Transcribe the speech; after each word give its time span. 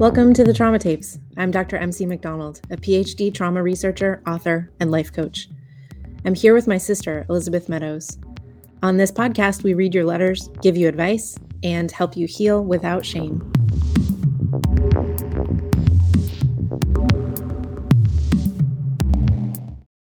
Welcome 0.00 0.32
to 0.32 0.44
the 0.44 0.54
Trauma 0.54 0.78
Tapes. 0.78 1.18
I'm 1.36 1.50
Dr. 1.50 1.76
MC 1.76 2.06
McDonald, 2.06 2.62
a 2.70 2.78
PhD 2.78 3.34
trauma 3.34 3.62
researcher, 3.62 4.22
author, 4.26 4.70
and 4.80 4.90
life 4.90 5.12
coach. 5.12 5.46
I'm 6.24 6.34
here 6.34 6.54
with 6.54 6.66
my 6.66 6.78
sister, 6.78 7.26
Elizabeth 7.28 7.68
Meadows. 7.68 8.16
On 8.82 8.96
this 8.96 9.12
podcast, 9.12 9.62
we 9.62 9.74
read 9.74 9.94
your 9.94 10.06
letters, 10.06 10.48
give 10.62 10.74
you 10.74 10.88
advice, 10.88 11.36
and 11.62 11.90
help 11.90 12.16
you 12.16 12.26
heal 12.26 12.64
without 12.64 13.04
shame. 13.04 13.40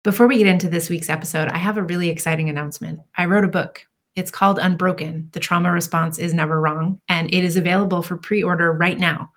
Before 0.03 0.27
we 0.27 0.39
get 0.39 0.47
into 0.47 0.71
this 0.71 0.89
week's 0.89 1.11
episode, 1.11 1.49
I 1.49 1.59
have 1.59 1.77
a 1.77 1.83
really 1.83 2.09
exciting 2.09 2.49
announcement. 2.49 3.01
I 3.19 3.27
wrote 3.27 3.45
a 3.45 3.49
book. 3.49 3.85
It's 4.17 4.31
called 4.31 4.59
Unbroken 4.59 5.29
The 5.33 5.41
Trauma 5.41 5.71
Response 5.71 6.19
is 6.19 6.33
Never 6.33 6.59
Wrong, 6.59 6.99
and 7.11 7.29
it 7.29 7.45
is 7.45 7.59
available 7.59 8.01
for 8.01 8.17
pre 8.17 8.43
order 8.43 8.73
right 8.73 8.99
now. 8.99 9.32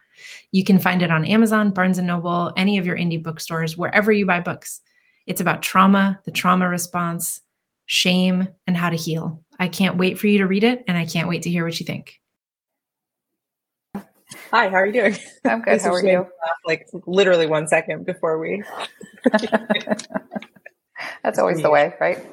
You 0.55 0.64
can 0.64 0.80
find 0.80 1.02
it 1.02 1.12
on 1.12 1.26
Amazon, 1.26 1.72
Barnes 1.72 1.98
and 1.98 2.08
Noble, 2.08 2.54
any 2.55 2.77
of 2.77 2.86
your 2.86 2.95
indie 2.95 3.22
bookstores, 3.22 3.76
wherever 3.76 4.09
you 4.09 4.26
buy 4.26 4.40
books. 4.40 4.80
It's 5.28 5.41
about 5.41 5.62
trauma, 5.62 6.18
the 6.23 6.31
trauma 6.31 6.70
response, 6.70 7.41
shame, 7.88 8.48
and 8.66 8.78
how 8.78 8.90
to 8.90 8.95
heal. 8.95 9.44
I 9.59 9.68
can't 9.68 9.98
wait 9.98 10.18
for 10.18 10.28
you 10.28 10.38
to 10.38 10.48
read 10.48 10.64
it, 10.64 10.86
and 10.88 10.98
I 10.98 11.05
can't 11.08 11.28
wait 11.28 11.41
to 11.41 11.50
hear 11.50 11.66
what 11.66 11.78
you 11.78 11.86
think. 11.86 12.22
Hi, 13.95 14.70
how 14.70 14.76
are 14.76 14.86
you 14.86 14.94
doing? 14.94 15.18
I'm 15.44 15.62
good. 15.62 15.81
How 15.81 15.91
are 15.91 16.02
you? 16.02 16.26
Like 16.66 16.88
literally 17.06 17.48
one 17.48 17.67
second 17.67 18.06
before 18.06 18.40
we. 18.40 18.64
That's 21.22 21.38
always 21.38 21.62
the 21.62 21.70
way, 21.70 21.95
right? 22.00 22.26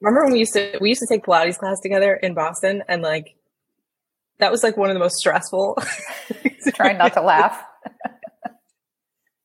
Remember 0.00 0.24
when 0.24 0.32
we 0.32 0.40
used 0.40 0.54
to 0.54 0.78
we 0.80 0.88
used 0.88 1.02
to 1.02 1.06
take 1.06 1.22
Pilates 1.22 1.58
class 1.58 1.78
together 1.78 2.14
in 2.14 2.34
Boston, 2.34 2.82
and 2.88 3.02
like 3.02 3.36
that 4.40 4.50
was 4.50 4.64
like 4.64 4.76
one 4.76 4.90
of 4.90 4.94
the 4.94 5.00
most 5.00 5.18
stressful. 5.18 5.78
Trying 6.74 6.98
not 6.98 7.14
to 7.14 7.22
laugh. 7.22 7.64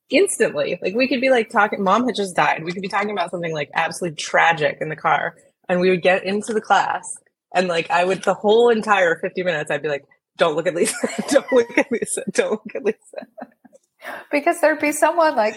Instantly, 0.10 0.78
like 0.82 0.94
we 0.96 1.08
could 1.08 1.22
be 1.22 1.30
like 1.30 1.50
talking. 1.50 1.84
Mom 1.84 2.06
had 2.06 2.16
just 2.16 2.36
died. 2.36 2.64
We 2.64 2.72
could 2.72 2.82
be 2.82 2.88
talking 2.88 3.12
about 3.12 3.32
something 3.32 3.54
like 3.54 3.70
absolutely 3.74 4.16
tragic 4.18 4.78
in 4.80 4.90
the 4.90 4.96
car, 4.96 5.36
and 5.68 5.80
we 5.80 5.90
would 5.90 6.04
get 6.04 6.24
into 6.24 6.54
the 6.54 6.62
class, 6.62 7.18
and 7.56 7.68
like 7.68 7.90
I 7.90 8.04
would 8.04 8.24
the 8.24 8.36
whole 8.36 8.70
entire 8.70 9.18
fifty 9.20 9.44
minutes, 9.44 9.72
I'd 9.72 9.82
be 9.82 9.90
like, 9.90 10.06
"Don't 10.38 10.56
look 10.56 10.68
at 10.68 10.76
Lisa. 10.76 10.96
Don't 11.30 11.52
look 11.52 11.78
at 11.78 11.92
Lisa. 11.92 12.24
Don't 12.32 12.52
look 12.52 12.76
at 12.76 12.84
Lisa." 12.84 13.28
because 14.32 14.60
there'd 14.62 14.80
be 14.80 14.92
someone 14.92 15.36
like 15.36 15.56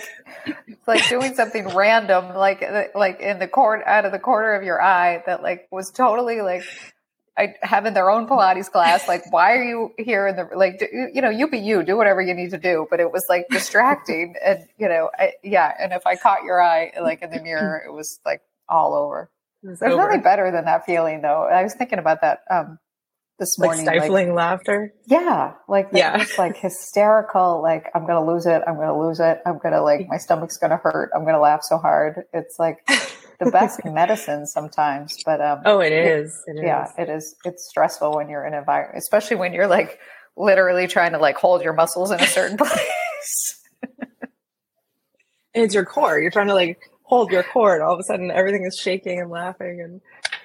like 0.87 1.07
doing 1.09 1.35
something 1.35 1.69
random 1.75 2.35
like 2.35 2.65
like 2.95 3.21
in 3.21 3.39
the 3.39 3.49
court 3.49 3.83
out 3.87 4.05
of 4.05 4.13
the 4.13 4.19
corner 4.19 4.55
of 4.55 4.63
your 4.63 4.81
eye 4.81 5.23
that 5.27 5.43
like 5.43 5.67
was 5.71 5.91
totally 5.91 6.41
like 6.41 6.63
I, 7.39 7.55
having 7.63 7.93
their 7.95 8.11
own 8.11 8.27
Pilates 8.27 8.71
class. 8.71 9.07
Like, 9.07 9.23
why 9.33 9.57
are 9.57 9.63
you 9.63 9.93
here 9.99 10.27
in 10.27 10.37
the 10.37 10.49
like? 10.55 10.79
Do, 10.79 10.87
you 11.13 11.21
know, 11.21 11.31
you 11.31 11.49
be 11.49 11.59
you, 11.59 11.83
do 11.83 11.97
whatever 11.97 12.23
you 12.23 12.35
need 12.35 12.51
to 12.51 12.59
do. 12.59 12.87
But 12.91 13.01
it 13.01 13.13
was 13.13 13.25
like 13.29 13.47
distracting, 13.51 14.35
and 14.45 14.67
you 14.79 14.89
know, 14.89 15.11
I, 15.19 15.33
yeah. 15.43 15.73
And 15.79 15.93
if 15.93 16.07
I 16.07 16.17
caught 16.17 16.45
your 16.45 16.63
eye 16.63 16.93
like 17.01 17.23
in 17.23 17.31
the 17.31 17.41
mirror, 17.41 17.83
it 17.87 17.93
was 17.93 18.21
like 18.25 18.43
all 18.69 18.95
over. 18.95 19.31
There's 19.63 19.83
over. 19.83 19.97
nothing 19.97 20.23
better 20.23 20.51
than 20.51 20.65
that 20.67 20.87
feeling, 20.87 21.23
though. 21.23 21.45
I 21.45 21.63
was 21.63 21.75
thinking 21.75 21.99
about 21.99 22.21
that 22.21 22.41
um, 22.51 22.79
this 23.39 23.59
morning. 23.59 23.85
Like 23.85 23.97
stifling 23.97 24.29
like, 24.29 24.37
laughter. 24.37 24.95
Yeah, 25.07 25.55
like 25.69 25.89
yeah, 25.93 26.21
it's 26.21 26.39
like 26.39 26.57
hysterical. 26.57 27.61
Like 27.63 27.87
I'm 27.95 28.07
gonna 28.07 28.27
lose 28.27 28.47
it. 28.47 28.63
I'm 28.67 28.77
gonna 28.77 28.99
lose 28.99 29.21
it. 29.21 29.41
I'm 29.45 29.59
gonna 29.59 29.83
like 29.83 30.07
my 30.09 30.19
stomach's 30.19 30.57
gonna 30.59 30.77
hurt. 30.77 31.11
I'm 31.15 31.25
gonna 31.25 31.41
laugh 31.41 31.61
so 31.63 31.79
hard. 31.79 32.25
It's 32.33 32.59
like 32.59 32.79
the 33.39 33.51
best 33.51 33.85
medicine 33.85 34.47
sometimes. 34.47 35.17
But 35.25 35.41
um, 35.41 35.63
oh, 35.65 35.81
it 35.81 35.93
is. 35.93 36.43
It 36.47 36.57
yeah, 36.63 36.85
is. 36.85 36.91
it 36.99 37.09
is. 37.09 37.37
It's 37.45 37.69
stressful 37.69 38.15
when 38.15 38.29
you're 38.29 38.45
in 38.47 38.55
an 38.55 38.61
environment, 38.61 38.99
especially 38.99 39.37
when 39.37 39.53
you're 39.53 39.67
like 39.67 39.99
literally 40.37 40.87
trying 40.87 41.13
to 41.13 41.19
like 41.19 41.37
hold 41.37 41.63
your 41.63 41.73
muscles 41.73 42.11
in 42.11 42.21
a 42.21 42.27
certain 42.27 42.57
place. 42.59 43.63
it's 45.55 45.75
your 45.75 45.85
core. 45.85 46.19
You're 46.19 46.31
trying 46.31 46.49
to 46.49 46.55
like 46.55 46.79
hold 47.03 47.31
your 47.31 47.43
core, 47.43 47.75
and 47.75 47.83
all 47.83 47.95
of 47.95 48.01
a 48.01 48.05
sudden 48.05 48.31
everything 48.31 48.65
is 48.65 48.77
shaking 48.77 49.21
and 49.21 49.31
laughing 49.31 49.81
and. 49.83 50.01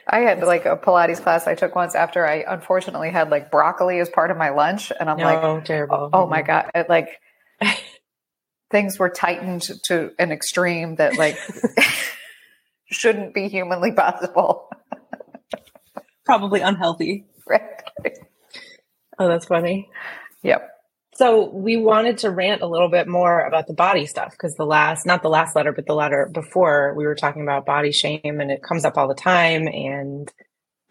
I 0.07 0.21
had 0.21 0.41
like 0.41 0.65
a 0.65 0.75
Pilates 0.75 1.21
class 1.21 1.45
I 1.45 1.53
took 1.53 1.75
once 1.75 1.93
after 1.93 2.27
I 2.27 2.43
unfortunately 2.45 3.11
had 3.11 3.29
like 3.29 3.51
broccoli 3.51 3.99
as 3.99 4.09
part 4.09 4.31
of 4.31 4.35
my 4.35 4.49
lunch, 4.49 4.91
and 4.99 5.07
I'm 5.07 5.17
no, 5.17 5.23
like, 5.23 5.63
terrible. 5.63 6.09
Oh, 6.11 6.23
oh 6.23 6.27
my 6.27 6.41
god! 6.41 6.71
It, 6.73 6.89
like 6.89 7.19
things 8.71 8.97
were 8.97 9.09
tightened 9.09 9.69
to 9.83 10.11
an 10.17 10.31
extreme 10.31 10.95
that 10.95 11.17
like 11.17 11.37
shouldn't 12.91 13.33
be 13.33 13.47
humanly 13.47 13.91
possible. 13.93 14.69
Probably 16.25 16.61
unhealthy. 16.61 17.25
Right. 17.47 18.17
Oh, 19.19 19.27
that's 19.27 19.45
funny. 19.45 19.89
Yep. 20.43 20.69
So 21.15 21.49
we 21.49 21.75
wanted 21.75 22.19
to 22.19 22.31
rant 22.31 22.61
a 22.61 22.67
little 22.67 22.87
bit 22.87 23.07
more 23.07 23.41
about 23.41 23.67
the 23.67 23.73
body 23.73 24.05
stuff 24.05 24.31
because 24.31 24.55
the 24.55 24.65
last, 24.65 25.05
not 25.05 25.21
the 25.21 25.29
last 25.29 25.55
letter, 25.55 25.73
but 25.73 25.85
the 25.85 25.95
letter 25.95 26.29
before, 26.31 26.93
we 26.95 27.05
were 27.05 27.15
talking 27.15 27.41
about 27.41 27.65
body 27.65 27.91
shame, 27.91 28.21
and 28.23 28.49
it 28.49 28.63
comes 28.63 28.85
up 28.85 28.97
all 28.97 29.07
the 29.07 29.15
time, 29.15 29.67
and 29.67 30.31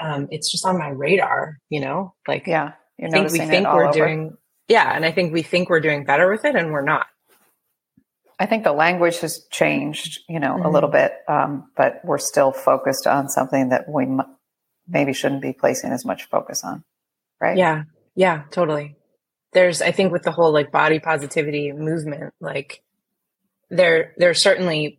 um, 0.00 0.28
it's 0.30 0.50
just 0.50 0.66
on 0.66 0.78
my 0.78 0.90
radar. 0.90 1.58
You 1.70 1.80
know, 1.80 2.14
like 2.28 2.46
yeah, 2.46 2.72
I 3.02 3.08
think 3.08 3.32
we 3.32 3.38
think 3.38 3.66
we're 3.66 3.86
over. 3.86 3.92
doing 3.92 4.36
yeah, 4.68 4.94
and 4.94 5.04
I 5.04 5.10
think 5.12 5.32
we 5.32 5.42
think 5.42 5.70
we're 5.70 5.80
doing 5.80 6.04
better 6.04 6.30
with 6.30 6.44
it, 6.44 6.54
and 6.54 6.72
we're 6.72 6.84
not. 6.84 7.06
I 8.40 8.46
think 8.46 8.64
the 8.64 8.72
language 8.72 9.20
has 9.20 9.44
changed, 9.50 10.20
you 10.26 10.40
know, 10.40 10.54
mm-hmm. 10.54 10.64
a 10.64 10.70
little 10.70 10.88
bit, 10.88 11.12
um, 11.28 11.70
but 11.76 12.00
we're 12.02 12.16
still 12.16 12.52
focused 12.52 13.06
on 13.06 13.28
something 13.28 13.68
that 13.68 13.86
we 13.86 14.04
m- 14.04 14.22
maybe 14.88 15.12
shouldn't 15.12 15.42
be 15.42 15.52
placing 15.52 15.92
as 15.92 16.06
much 16.06 16.24
focus 16.24 16.62
on, 16.64 16.82
right? 17.38 17.58
Yeah, 17.58 17.82
yeah, 18.14 18.44
totally. 18.50 18.96
There's, 19.52 19.82
I 19.82 19.92
think, 19.92 20.10
with 20.10 20.22
the 20.22 20.30
whole 20.30 20.54
like 20.54 20.72
body 20.72 21.00
positivity 21.00 21.70
movement, 21.72 22.32
like 22.40 22.82
there, 23.68 24.14
there's 24.16 24.42
certainly, 24.42 24.98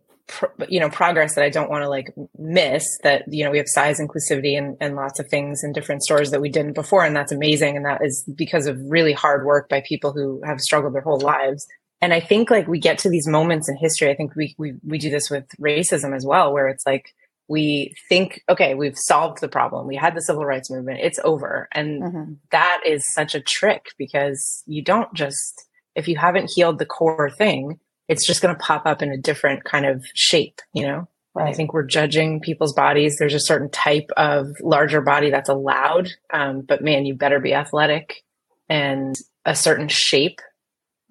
you 0.68 0.78
know, 0.78 0.88
progress 0.88 1.34
that 1.34 1.42
I 1.42 1.50
don't 1.50 1.68
want 1.68 1.82
to 1.82 1.88
like 1.88 2.14
miss. 2.38 2.86
That 3.02 3.24
you 3.26 3.44
know, 3.44 3.50
we 3.50 3.58
have 3.58 3.66
size 3.68 3.98
inclusivity 3.98 4.56
and, 4.56 4.76
and 4.80 4.94
lots 4.94 5.18
of 5.18 5.26
things 5.28 5.62
in 5.64 5.72
different 5.72 6.04
stores 6.04 6.30
that 6.30 6.40
we 6.40 6.48
didn't 6.48 6.74
before, 6.74 7.04
and 7.04 7.16
that's 7.16 7.32
amazing. 7.32 7.76
And 7.76 7.86
that 7.86 8.04
is 8.04 8.24
because 8.36 8.68
of 8.68 8.78
really 8.86 9.12
hard 9.12 9.44
work 9.44 9.68
by 9.68 9.82
people 9.84 10.12
who 10.12 10.40
have 10.44 10.60
struggled 10.60 10.94
their 10.94 11.02
whole 11.02 11.18
lives 11.18 11.66
and 12.02 12.12
I 12.12 12.20
think 12.20 12.50
like 12.50 12.66
we 12.66 12.80
get 12.80 12.98
to 12.98 13.08
these 13.08 13.28
moments 13.28 13.68
in 13.68 13.76
history. 13.76 14.10
I 14.10 14.16
think 14.16 14.34
we 14.34 14.54
we 14.58 14.74
we 14.84 14.98
do 14.98 15.08
this 15.08 15.30
with 15.30 15.46
racism 15.60 16.14
as 16.14 16.26
well, 16.26 16.52
where 16.52 16.68
it's 16.68 16.84
like 16.84 17.14
we 17.48 17.94
think, 18.08 18.42
okay, 18.48 18.74
we've 18.74 18.98
solved 18.98 19.40
the 19.40 19.48
problem. 19.48 19.86
We 19.86 19.96
had 19.96 20.16
the 20.16 20.20
civil 20.20 20.44
rights 20.44 20.70
movement. 20.70 21.00
It's 21.00 21.20
over, 21.22 21.68
and 21.72 22.02
mm-hmm. 22.02 22.32
that 22.50 22.80
is 22.84 23.04
such 23.14 23.36
a 23.36 23.40
trick 23.40 23.86
because 23.96 24.64
you 24.66 24.82
don't 24.82 25.14
just 25.14 25.64
if 25.94 26.08
you 26.08 26.16
haven't 26.16 26.50
healed 26.52 26.78
the 26.78 26.86
core 26.86 27.30
thing, 27.30 27.78
it's 28.08 28.26
just 28.26 28.42
going 28.42 28.54
to 28.54 28.60
pop 28.60 28.84
up 28.84 29.00
in 29.00 29.12
a 29.12 29.18
different 29.18 29.64
kind 29.64 29.86
of 29.86 30.04
shape, 30.14 30.60
you 30.72 30.86
know. 30.86 31.08
Right. 31.34 31.48
I 31.48 31.52
think 31.54 31.72
we're 31.72 31.84
judging 31.84 32.40
people's 32.40 32.74
bodies. 32.74 33.16
There's 33.18 33.32
a 33.32 33.40
certain 33.40 33.70
type 33.70 34.10
of 34.18 34.48
larger 34.60 35.00
body 35.00 35.30
that's 35.30 35.48
allowed, 35.48 36.10
um, 36.30 36.60
but 36.60 36.82
man, 36.82 37.06
you 37.06 37.14
better 37.14 37.40
be 37.40 37.54
athletic 37.54 38.22
and 38.68 39.14
a 39.46 39.54
certain 39.54 39.88
shape 39.88 40.40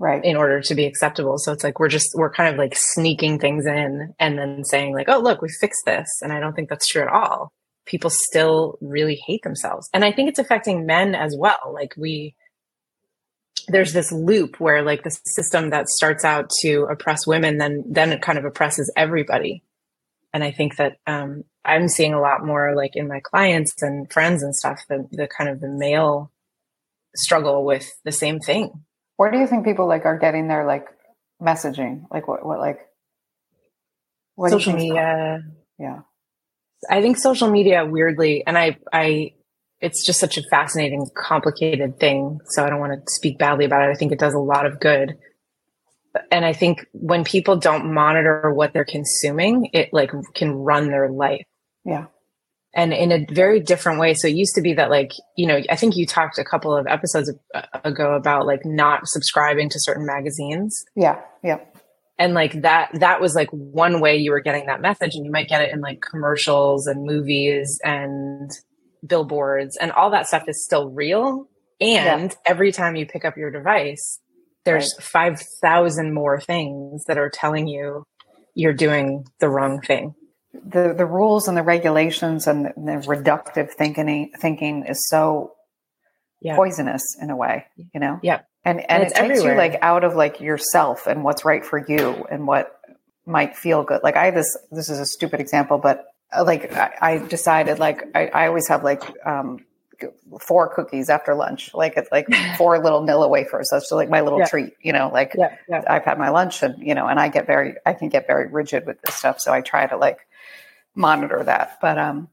right. 0.01 0.25
in 0.25 0.35
order 0.35 0.61
to 0.61 0.75
be 0.75 0.85
acceptable. 0.85 1.37
So 1.37 1.51
it's 1.53 1.63
like 1.63 1.79
we're 1.79 1.87
just 1.87 2.09
we're 2.15 2.33
kind 2.33 2.51
of 2.51 2.57
like 2.57 2.75
sneaking 2.75 3.39
things 3.39 3.65
in 3.65 4.13
and 4.19 4.37
then 4.37 4.63
saying 4.63 4.93
like 4.93 5.07
oh 5.07 5.19
look 5.19 5.41
we 5.41 5.49
fixed 5.49 5.85
this. 5.85 6.07
And 6.21 6.33
i 6.33 6.39
don't 6.39 6.53
think 6.53 6.69
that's 6.69 6.87
true 6.87 7.03
at 7.03 7.07
all. 7.07 7.53
People 7.85 8.09
still 8.09 8.77
really 8.81 9.21
hate 9.27 9.43
themselves. 9.43 9.89
And 9.93 10.03
i 10.03 10.11
think 10.11 10.29
it's 10.29 10.39
affecting 10.39 10.85
men 10.85 11.15
as 11.15 11.35
well. 11.37 11.71
Like 11.73 11.93
we 11.95 12.35
there's 13.67 13.93
this 13.93 14.11
loop 14.11 14.59
where 14.59 14.81
like 14.81 15.03
the 15.03 15.11
system 15.11 15.69
that 15.69 15.87
starts 15.87 16.25
out 16.25 16.49
to 16.61 16.87
oppress 16.89 17.27
women 17.27 17.59
then 17.59 17.83
then 17.87 18.11
it 18.11 18.21
kind 18.21 18.39
of 18.39 18.45
oppresses 18.45 18.91
everybody. 18.97 19.63
And 20.33 20.43
i 20.43 20.51
think 20.51 20.77
that 20.77 20.97
um, 21.05 21.43
i'm 21.63 21.87
seeing 21.87 22.13
a 22.13 22.21
lot 22.21 22.43
more 22.43 22.75
like 22.75 22.95
in 22.95 23.07
my 23.07 23.19
clients 23.19 23.73
and 23.81 24.11
friends 24.11 24.41
and 24.41 24.55
stuff 24.55 24.79
the, 24.89 25.07
the 25.11 25.27
kind 25.27 25.49
of 25.49 25.59
the 25.59 25.69
male 25.69 26.31
struggle 27.15 27.65
with 27.65 27.87
the 28.05 28.11
same 28.13 28.39
thing 28.39 28.71
where 29.21 29.29
do 29.29 29.37
you 29.37 29.45
think 29.45 29.65
people 29.65 29.87
like 29.87 30.03
are 30.05 30.17
getting 30.17 30.47
their 30.47 30.65
like 30.65 30.87
messaging? 31.39 32.05
Like 32.09 32.27
what, 32.27 32.43
what 32.43 32.57
like 32.57 32.79
what 34.33 34.49
social 34.49 34.73
media? 34.73 35.43
Yeah. 35.77 35.99
I 36.89 37.03
think 37.03 37.19
social 37.19 37.47
media 37.47 37.85
weirdly, 37.85 38.43
and 38.47 38.57
I, 38.57 38.77
I, 38.91 39.33
it's 39.79 40.03
just 40.03 40.19
such 40.19 40.39
a 40.39 40.41
fascinating, 40.49 41.05
complicated 41.15 41.99
thing. 41.99 42.39
So 42.47 42.65
I 42.65 42.71
don't 42.71 42.79
want 42.79 42.93
to 42.93 43.11
speak 43.11 43.37
badly 43.37 43.65
about 43.65 43.87
it. 43.87 43.91
I 43.91 43.93
think 43.93 44.11
it 44.11 44.17
does 44.17 44.33
a 44.33 44.39
lot 44.39 44.65
of 44.65 44.79
good. 44.79 45.19
And 46.31 46.43
I 46.43 46.53
think 46.53 46.87
when 46.91 47.23
people 47.23 47.57
don't 47.57 47.93
monitor 47.93 48.51
what 48.51 48.73
they're 48.73 48.85
consuming, 48.85 49.69
it 49.71 49.89
like 49.91 50.09
can 50.33 50.51
run 50.51 50.87
their 50.87 51.11
life. 51.11 51.45
Yeah 51.85 52.07
and 52.73 52.93
in 52.93 53.11
a 53.11 53.25
very 53.29 53.59
different 53.59 53.99
way. 53.99 54.13
So 54.13 54.27
it 54.27 54.35
used 54.35 54.55
to 54.55 54.61
be 54.61 54.73
that 54.73 54.89
like, 54.89 55.11
you 55.35 55.47
know, 55.47 55.61
I 55.69 55.75
think 55.75 55.95
you 55.95 56.05
talked 56.05 56.37
a 56.37 56.43
couple 56.43 56.75
of 56.75 56.87
episodes 56.87 57.31
ago 57.83 58.13
about 58.13 58.45
like 58.45 58.61
not 58.63 59.07
subscribing 59.07 59.69
to 59.69 59.79
certain 59.79 60.05
magazines. 60.05 60.83
Yeah. 60.95 61.19
Yeah. 61.43 61.59
And 62.17 62.33
like 62.33 62.61
that, 62.61 62.91
that 62.93 63.19
was 63.19 63.33
like 63.35 63.49
one 63.49 63.99
way 63.99 64.17
you 64.17 64.31
were 64.31 64.41
getting 64.41 64.67
that 64.67 64.79
message 64.79 65.15
and 65.15 65.25
you 65.25 65.31
might 65.31 65.49
get 65.49 65.61
it 65.61 65.73
in 65.73 65.81
like 65.81 66.01
commercials 66.01 66.87
and 66.87 67.03
movies 67.03 67.79
and 67.83 68.49
billboards 69.05 69.75
and 69.77 69.91
all 69.91 70.11
that 70.11 70.27
stuff 70.27 70.43
is 70.47 70.63
still 70.63 70.89
real. 70.89 71.49
And 71.81 72.29
yeah. 72.31 72.37
every 72.45 72.71
time 72.71 72.95
you 72.95 73.05
pick 73.05 73.25
up 73.25 73.37
your 73.37 73.49
device, 73.49 74.19
there's 74.65 74.93
right. 74.99 75.39
5000 75.39 76.13
more 76.13 76.39
things 76.39 77.03
that 77.05 77.17
are 77.17 77.29
telling 77.29 77.67
you 77.67 78.05
you're 78.53 78.73
doing 78.73 79.25
the 79.39 79.49
wrong 79.49 79.81
thing 79.81 80.13
the 80.65 80.93
the 80.95 81.05
rules 81.05 81.47
and 81.47 81.57
the 81.57 81.63
regulations 81.63 82.47
and 82.47 82.65
the, 82.65 82.73
the 82.75 82.91
reductive 83.07 83.71
thinking 83.71 84.31
thinking 84.39 84.85
is 84.85 85.07
so 85.07 85.53
yeah. 86.41 86.55
poisonous 86.55 87.01
in 87.21 87.29
a 87.29 87.35
way 87.35 87.65
you 87.93 87.99
know 87.99 88.19
yeah 88.21 88.41
and 88.63 88.79
and, 88.79 88.91
and 88.91 89.03
it 89.03 89.15
takes 89.15 89.19
everywhere. 89.19 89.53
you 89.53 89.57
like 89.57 89.79
out 89.81 90.03
of 90.03 90.15
like 90.15 90.39
yourself 90.39 91.07
and 91.07 91.23
what's 91.23 91.45
right 91.45 91.65
for 91.65 91.83
you 91.87 92.25
and 92.29 92.47
what 92.47 92.79
might 93.25 93.55
feel 93.55 93.83
good 93.83 94.01
like 94.03 94.15
i 94.15 94.31
this 94.31 94.57
this 94.71 94.89
is 94.89 94.99
a 94.99 95.05
stupid 95.05 95.39
example 95.39 95.77
but 95.77 96.05
uh, 96.35 96.43
like 96.43 96.73
i, 96.73 96.91
I 97.01 97.17
decided 97.17 97.79
like 97.79 98.03
I, 98.15 98.27
I 98.27 98.47
always 98.47 98.67
have 98.67 98.83
like 98.83 99.03
um 99.25 99.65
four 100.39 100.73
cookies 100.73 101.09
after 101.09 101.35
lunch, 101.35 101.73
like 101.73 101.93
it's 101.97 102.11
like 102.11 102.27
four 102.57 102.81
little 102.81 103.05
Nilla 103.05 103.29
wafers. 103.29 103.69
That's 103.71 103.85
just 103.85 103.91
like 103.91 104.09
my 104.09 104.21
little 104.21 104.39
yeah. 104.39 104.47
treat, 104.47 104.73
you 104.81 104.93
know, 104.93 105.09
like 105.13 105.35
yeah, 105.37 105.55
yeah. 105.69 105.83
I've 105.87 106.03
had 106.03 106.17
my 106.17 106.29
lunch 106.29 106.63
and, 106.63 106.81
you 106.81 106.95
know, 106.95 107.07
and 107.07 107.19
I 107.19 107.29
get 107.29 107.45
very, 107.45 107.75
I 107.85 107.93
can 107.93 108.09
get 108.09 108.27
very 108.27 108.47
rigid 108.47 108.85
with 108.85 109.01
this 109.01 109.15
stuff. 109.15 109.39
So 109.39 109.53
I 109.53 109.61
try 109.61 109.85
to 109.87 109.97
like 109.97 110.19
monitor 110.95 111.43
that. 111.43 111.77
But, 111.81 111.97
um, 111.97 112.29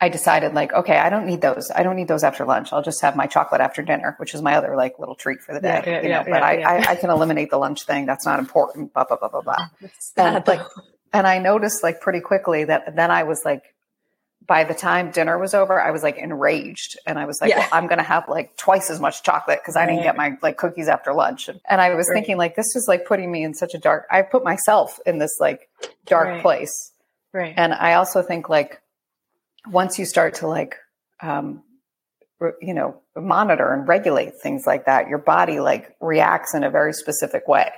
I 0.00 0.08
decided 0.08 0.52
like, 0.52 0.72
okay, 0.72 0.98
I 0.98 1.10
don't 1.10 1.26
need 1.26 1.42
those. 1.42 1.70
I 1.70 1.84
don't 1.84 1.94
need 1.94 2.08
those 2.08 2.24
after 2.24 2.44
lunch. 2.44 2.72
I'll 2.72 2.82
just 2.82 3.00
have 3.02 3.14
my 3.14 3.28
chocolate 3.28 3.60
after 3.60 3.82
dinner, 3.82 4.16
which 4.18 4.34
is 4.34 4.42
my 4.42 4.56
other 4.56 4.74
like 4.74 4.98
little 4.98 5.14
treat 5.14 5.40
for 5.42 5.54
the 5.54 5.60
day. 5.60 5.80
Yeah, 5.86 6.02
you 6.02 6.08
know, 6.08 6.24
but 6.26 6.42
I, 6.42 6.60
I, 6.60 6.90
I, 6.90 6.96
can 6.96 7.10
eliminate 7.10 7.50
the 7.50 7.56
lunch 7.56 7.84
thing. 7.84 8.04
That's 8.04 8.26
not 8.26 8.40
important. 8.40 8.92
Blah 8.92 9.04
blah 9.04 9.16
blah 9.16 9.28
blah 9.28 9.42
blah. 9.42 9.68
And 10.16 10.44
like, 10.44 10.60
and 11.12 11.24
I 11.24 11.38
noticed 11.38 11.84
like 11.84 12.00
pretty 12.00 12.18
quickly 12.18 12.64
that 12.64 12.96
then 12.96 13.12
I 13.12 13.22
was 13.22 13.42
like 13.44 13.62
by 14.46 14.64
the 14.64 14.74
time 14.74 15.10
dinner 15.10 15.38
was 15.38 15.54
over, 15.54 15.80
I 15.80 15.90
was 15.92 16.02
like 16.02 16.16
enraged 16.16 16.98
and 17.06 17.18
I 17.18 17.26
was 17.26 17.40
like, 17.40 17.50
yeah. 17.50 17.60
well, 17.60 17.68
I'm 17.72 17.86
going 17.86 17.98
to 17.98 18.04
have 18.04 18.28
like 18.28 18.56
twice 18.56 18.90
as 18.90 18.98
much 18.98 19.22
chocolate 19.22 19.60
because 19.62 19.76
I 19.76 19.86
didn't 19.86 20.02
get 20.02 20.16
my 20.16 20.36
like 20.42 20.56
cookies 20.56 20.88
after 20.88 21.14
lunch. 21.14 21.48
And 21.48 21.80
I 21.80 21.94
was 21.94 22.08
right. 22.08 22.16
thinking 22.16 22.38
like, 22.38 22.56
this 22.56 22.74
is 22.74 22.86
like 22.88 23.06
putting 23.06 23.30
me 23.30 23.44
in 23.44 23.54
such 23.54 23.74
a 23.74 23.78
dark, 23.78 24.06
I 24.10 24.22
put 24.22 24.42
myself 24.42 24.98
in 25.06 25.18
this 25.18 25.36
like 25.38 25.68
dark 26.06 26.26
right. 26.26 26.42
place. 26.42 26.91
Right. 27.32 27.54
And 27.56 27.72
I 27.72 27.94
also 27.94 28.22
think 28.22 28.48
like 28.48 28.80
once 29.66 29.98
you 29.98 30.04
start 30.04 30.34
to 30.34 30.46
like, 30.46 30.76
um, 31.20 31.62
you 32.60 32.74
know, 32.74 33.00
monitor 33.16 33.72
and 33.72 33.86
regulate 33.86 34.32
things 34.42 34.64
like 34.66 34.86
that, 34.86 35.08
your 35.08 35.18
body 35.18 35.60
like 35.60 35.94
reacts 36.00 36.54
in 36.54 36.64
a 36.64 36.70
very 36.70 36.92
specific 36.92 37.46
way. 37.46 37.70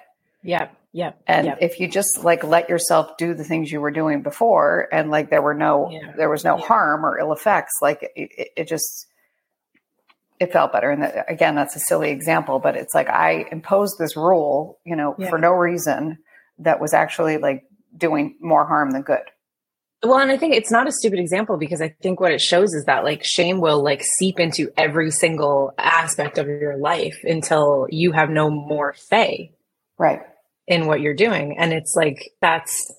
Yeah. 0.42 0.68
Yeah. 0.92 1.12
And 1.26 1.48
yeah. 1.48 1.56
if 1.60 1.80
you 1.80 1.88
just 1.88 2.22
like 2.22 2.44
let 2.44 2.68
yourself 2.68 3.16
do 3.18 3.34
the 3.34 3.44
things 3.44 3.70
you 3.70 3.80
were 3.80 3.90
doing 3.90 4.22
before 4.22 4.88
and 4.92 5.10
like 5.10 5.28
there 5.28 5.42
were 5.42 5.54
no 5.54 5.90
yeah. 5.90 6.12
there 6.16 6.30
was 6.30 6.44
no 6.44 6.56
yeah. 6.56 6.64
harm 6.64 7.04
or 7.04 7.18
ill 7.18 7.32
effects, 7.32 7.72
like 7.82 8.02
it, 8.14 8.52
it, 8.56 8.68
just 8.68 9.06
it 10.38 10.52
felt 10.52 10.72
better. 10.72 10.90
And 10.90 11.02
that, 11.02 11.24
again, 11.28 11.56
that's 11.56 11.74
a 11.74 11.80
silly 11.80 12.10
example, 12.10 12.60
but 12.60 12.76
it's 12.76 12.94
like 12.94 13.08
I 13.08 13.46
imposed 13.50 13.98
this 13.98 14.16
rule, 14.16 14.78
you 14.84 14.94
know, 14.94 15.16
for 15.28 15.38
no 15.38 15.50
reason 15.50 16.18
that 16.58 16.80
was 16.80 16.94
actually 16.94 17.38
like 17.38 17.64
doing 17.96 18.36
more 18.40 18.64
harm 18.64 18.92
than 18.92 19.02
good. 19.02 19.22
Well, 20.04 20.18
and 20.18 20.30
I 20.30 20.36
think 20.36 20.54
it's 20.54 20.70
not 20.70 20.86
a 20.86 20.92
stupid 20.92 21.18
example 21.18 21.56
because 21.56 21.80
I 21.80 21.94
think 22.02 22.20
what 22.20 22.32
it 22.32 22.40
shows 22.40 22.74
is 22.74 22.84
that 22.84 23.04
like 23.04 23.24
shame 23.24 23.60
will 23.60 23.82
like 23.82 24.02
seep 24.18 24.38
into 24.38 24.70
every 24.76 25.10
single 25.10 25.72
aspect 25.78 26.38
of 26.38 26.46
your 26.46 26.76
life 26.76 27.16
until 27.24 27.86
you 27.90 28.12
have 28.12 28.30
no 28.30 28.50
more 28.50 28.94
say. 28.94 29.52
Right 29.96 30.20
in 30.66 30.86
what 30.86 31.00
you're 31.00 31.14
doing. 31.14 31.56
And 31.58 31.72
it's 31.72 31.94
like, 31.94 32.32
that's, 32.40 32.92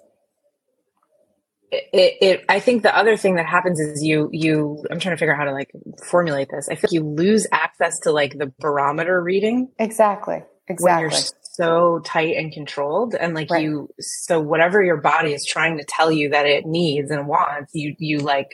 it, 1.71 2.17
it, 2.21 2.45
I 2.47 2.59
think 2.59 2.83
the 2.83 2.95
other 2.95 3.17
thing 3.17 3.35
that 3.35 3.47
happens 3.47 3.79
is 3.79 4.03
you, 4.03 4.29
you, 4.31 4.83
I'm 4.91 4.99
trying 4.99 5.15
to 5.15 5.19
figure 5.19 5.33
out 5.33 5.39
how 5.39 5.45
to 5.45 5.51
like 5.51 5.71
formulate 6.09 6.49
this. 6.49 6.67
I 6.69 6.75
feel 6.75 6.89
like 6.89 6.93
you 6.93 7.03
lose 7.03 7.47
access 7.51 7.99
to 8.03 8.11
like 8.11 8.37
the 8.37 8.53
barometer 8.59 9.21
reading. 9.21 9.69
Exactly. 9.79 10.43
Exactly. 10.67 11.03
When 11.03 11.11
you're 11.11 11.21
so 11.53 11.99
tight 12.03 12.37
and 12.37 12.51
controlled 12.51 13.15
and 13.15 13.33
like 13.33 13.49
right. 13.49 13.63
you, 13.63 13.89
so 13.99 14.39
whatever 14.39 14.83
your 14.83 14.97
body 14.97 15.33
is 15.33 15.45
trying 15.45 15.77
to 15.77 15.85
tell 15.87 16.11
you 16.11 16.29
that 16.29 16.45
it 16.45 16.65
needs 16.65 17.11
and 17.11 17.27
wants, 17.27 17.71
you, 17.73 17.95
you 17.99 18.19
like, 18.19 18.49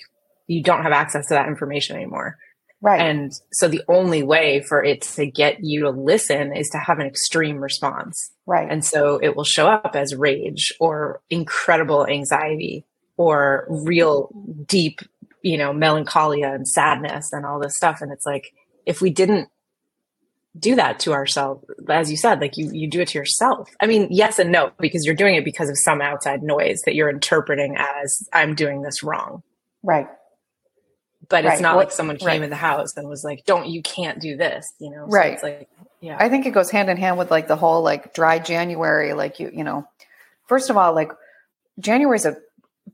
you 0.48 0.62
don't 0.62 0.84
have 0.84 0.92
access 0.92 1.28
to 1.28 1.36
that 1.36 1.48
information 1.48 1.96
anymore. 1.96 2.38
Right. 2.82 3.00
And 3.00 3.32
so 3.54 3.68
the 3.68 3.84
only 3.88 4.24
way 4.24 4.62
for 4.62 4.84
it 4.84 5.04
to 5.04 5.28
get 5.28 5.58
you 5.62 5.82
to 5.82 5.92
listen 5.92 6.52
is 6.56 6.68
to 6.70 6.80
have 6.80 7.00
an 7.00 7.06
extreme 7.06 7.58
response. 7.58 8.32
Right. 8.48 8.68
And 8.70 8.84
so 8.84 9.20
it 9.22 9.36
will 9.36 9.44
show 9.44 9.68
up 9.68 9.96
as 9.96 10.16
rage 10.16 10.74
or 10.80 11.22
incredible 11.30 12.08
anxiety 12.08 12.86
or 13.18 13.68
real 13.70 14.32
deep, 14.66 15.00
you 15.44 15.58
know, 15.60 15.72
melancholia 15.72 16.52
and 16.52 16.68
sadness 16.68 17.32
and 17.32 17.46
all 17.46 17.60
this 17.60 17.78
stuff. 17.78 18.02
And 18.02 18.12
it's 18.12 18.26
like, 18.26 18.52
if 18.86 19.00
we 19.00 19.12
didn't 19.12 19.50
do 20.58 20.76
that 20.76 21.00
to 21.02 21.14
ourselves, 21.14 21.66
as 21.88 22.12
you 22.12 22.18
said, 22.18 22.42
like 22.42 22.58
you, 22.58 22.70
you 22.74 22.90
do 22.90 23.02
it 23.02 23.10
to 23.10 23.18
yourself. 23.18 23.70
I 23.80 23.88
mean, 23.88 24.08
yes 24.12 24.38
and 24.38 24.52
no, 24.52 24.72
because 24.80 25.06
you're 25.06 25.16
doing 25.16 25.36
it 25.36 25.46
because 25.46 25.70
of 25.70 25.78
some 25.78 26.02
outside 26.02 26.44
noise 26.44 26.82
that 26.86 26.96
you're 26.96 27.10
interpreting 27.10 27.76
as 27.78 28.28
I'm 28.34 28.56
doing 28.56 28.82
this 28.82 29.02
wrong. 29.02 29.44
Right 29.84 30.08
but 31.32 31.46
right. 31.46 31.54
it's 31.54 31.62
not 31.62 31.76
well, 31.76 31.86
like 31.86 31.92
someone 31.94 32.18
came 32.18 32.28
right. 32.28 32.42
in 32.42 32.50
the 32.50 32.56
house 32.58 32.98
and 32.98 33.08
was 33.08 33.24
like, 33.24 33.46
"Don't 33.46 33.68
you 33.68 33.82
can't 33.82 34.20
do 34.20 34.36
this," 34.36 34.72
you 34.80 34.92
know? 34.92 35.06
So 35.10 35.16
right. 35.16 35.34
It's 35.34 35.42
like, 35.42 35.70
yeah. 36.02 36.18
I 36.20 36.28
think 36.28 36.46
it 36.46 36.52
goes 36.52 36.70
hand 36.70 36.90
in 36.90 36.98
hand 36.98 37.18
with 37.18 37.32
like 37.32 37.48
the 37.48 37.56
whole 37.56 37.82
like 37.82 38.14
dry 38.14 38.38
January. 38.38 39.14
Like 39.14 39.40
you, 39.40 39.50
you 39.54 39.64
know, 39.64 39.88
first 40.48 40.70
of 40.70 40.76
all, 40.76 40.94
like 40.94 41.12
January 41.80 42.18
is 42.18 42.26
a 42.26 42.36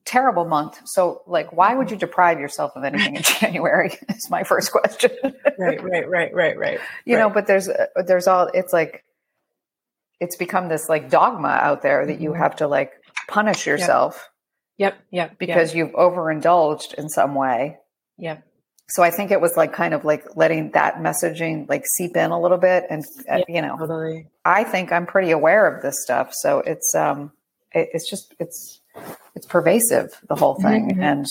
terrible 0.06 0.46
month. 0.46 0.80
So 0.86 1.22
like, 1.28 1.52
why 1.54 1.76
would 1.76 1.92
you 1.92 1.98
deprive 1.98 2.40
yourself 2.40 2.72
of 2.76 2.84
anything 2.84 3.16
in 3.16 3.22
January? 3.40 3.98
Is 4.10 4.30
my 4.30 4.44
first 4.44 4.72
question. 4.72 5.12
right, 5.58 5.84
right, 5.84 6.10
right, 6.10 6.34
right, 6.34 6.58
right. 6.58 6.80
You 7.06 7.16
right. 7.16 7.22
know, 7.22 7.30
but 7.30 7.48
there's 7.48 7.70
uh, 7.70 7.88
there's 8.06 8.28
all 8.28 8.50
it's 8.54 8.74
like 8.74 9.04
it's 10.20 10.36
become 10.36 10.70
this 10.70 10.90
like 10.90 11.10
dogma 11.10 11.50
out 11.50 11.82
there 11.82 12.06
that 12.06 12.20
you 12.20 12.32
mm-hmm. 12.32 12.42
have 12.42 12.56
to 12.58 12.68
like 12.68 12.94
punish 13.28 13.68
yourself. 13.68 14.30
Yep, 14.78 14.94
yep, 15.12 15.30
yep 15.32 15.40
because 15.40 15.74
yep. 15.74 15.88
you've 15.88 15.96
overindulged 15.96 16.94
in 16.98 17.10
some 17.10 17.36
way. 17.36 17.78
Yeah. 18.18 18.38
So 18.90 19.04
I 19.04 19.12
think 19.12 19.32
it 19.32 19.42
was 19.42 19.58
like 19.58 19.74
kind 19.74 19.94
of 19.94 20.06
like 20.06 20.38
letting 20.38 20.72
that 20.72 20.96
messaging 20.96 21.68
like 21.68 21.84
seep 21.86 22.16
in 22.16 22.32
a 22.32 22.40
little 22.40 22.58
bit, 22.58 22.86
and 22.90 23.04
uh, 23.30 23.42
you 23.48 23.62
know, 23.62 23.76
totally. 23.78 24.28
I 24.46 24.64
think 24.64 24.94
I'm 24.94 25.06
pretty 25.06 25.32
aware 25.32 25.68
of 25.68 25.84
this 25.84 26.02
stuff, 26.02 26.30
so 26.32 26.60
it's 26.60 26.96
um, 26.96 27.34
it, 27.74 27.90
it's 27.92 28.10
just 28.10 28.34
it's 28.40 28.80
it's 29.38 29.46
pervasive 29.46 30.10
the 30.28 30.36
whole 30.36 30.56
thing, 30.56 30.92
mm-hmm. 30.92 31.02
and 31.02 31.26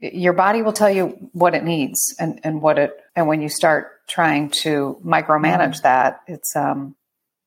your 0.00 0.32
body 0.32 0.60
will 0.60 0.72
tell 0.72 0.90
you 0.90 1.30
what 1.32 1.54
it 1.54 1.64
needs 1.64 2.14
and 2.18 2.40
and 2.44 2.60
what 2.60 2.78
it 2.78 2.90
and 3.16 3.26
when 3.26 3.40
you 3.40 3.48
start 3.48 4.06
trying 4.06 4.50
to 4.50 5.00
micromanage 5.04 5.76
mm-hmm. 5.76 5.82
that, 5.82 6.20
it's 6.26 6.54
um, 6.56 6.94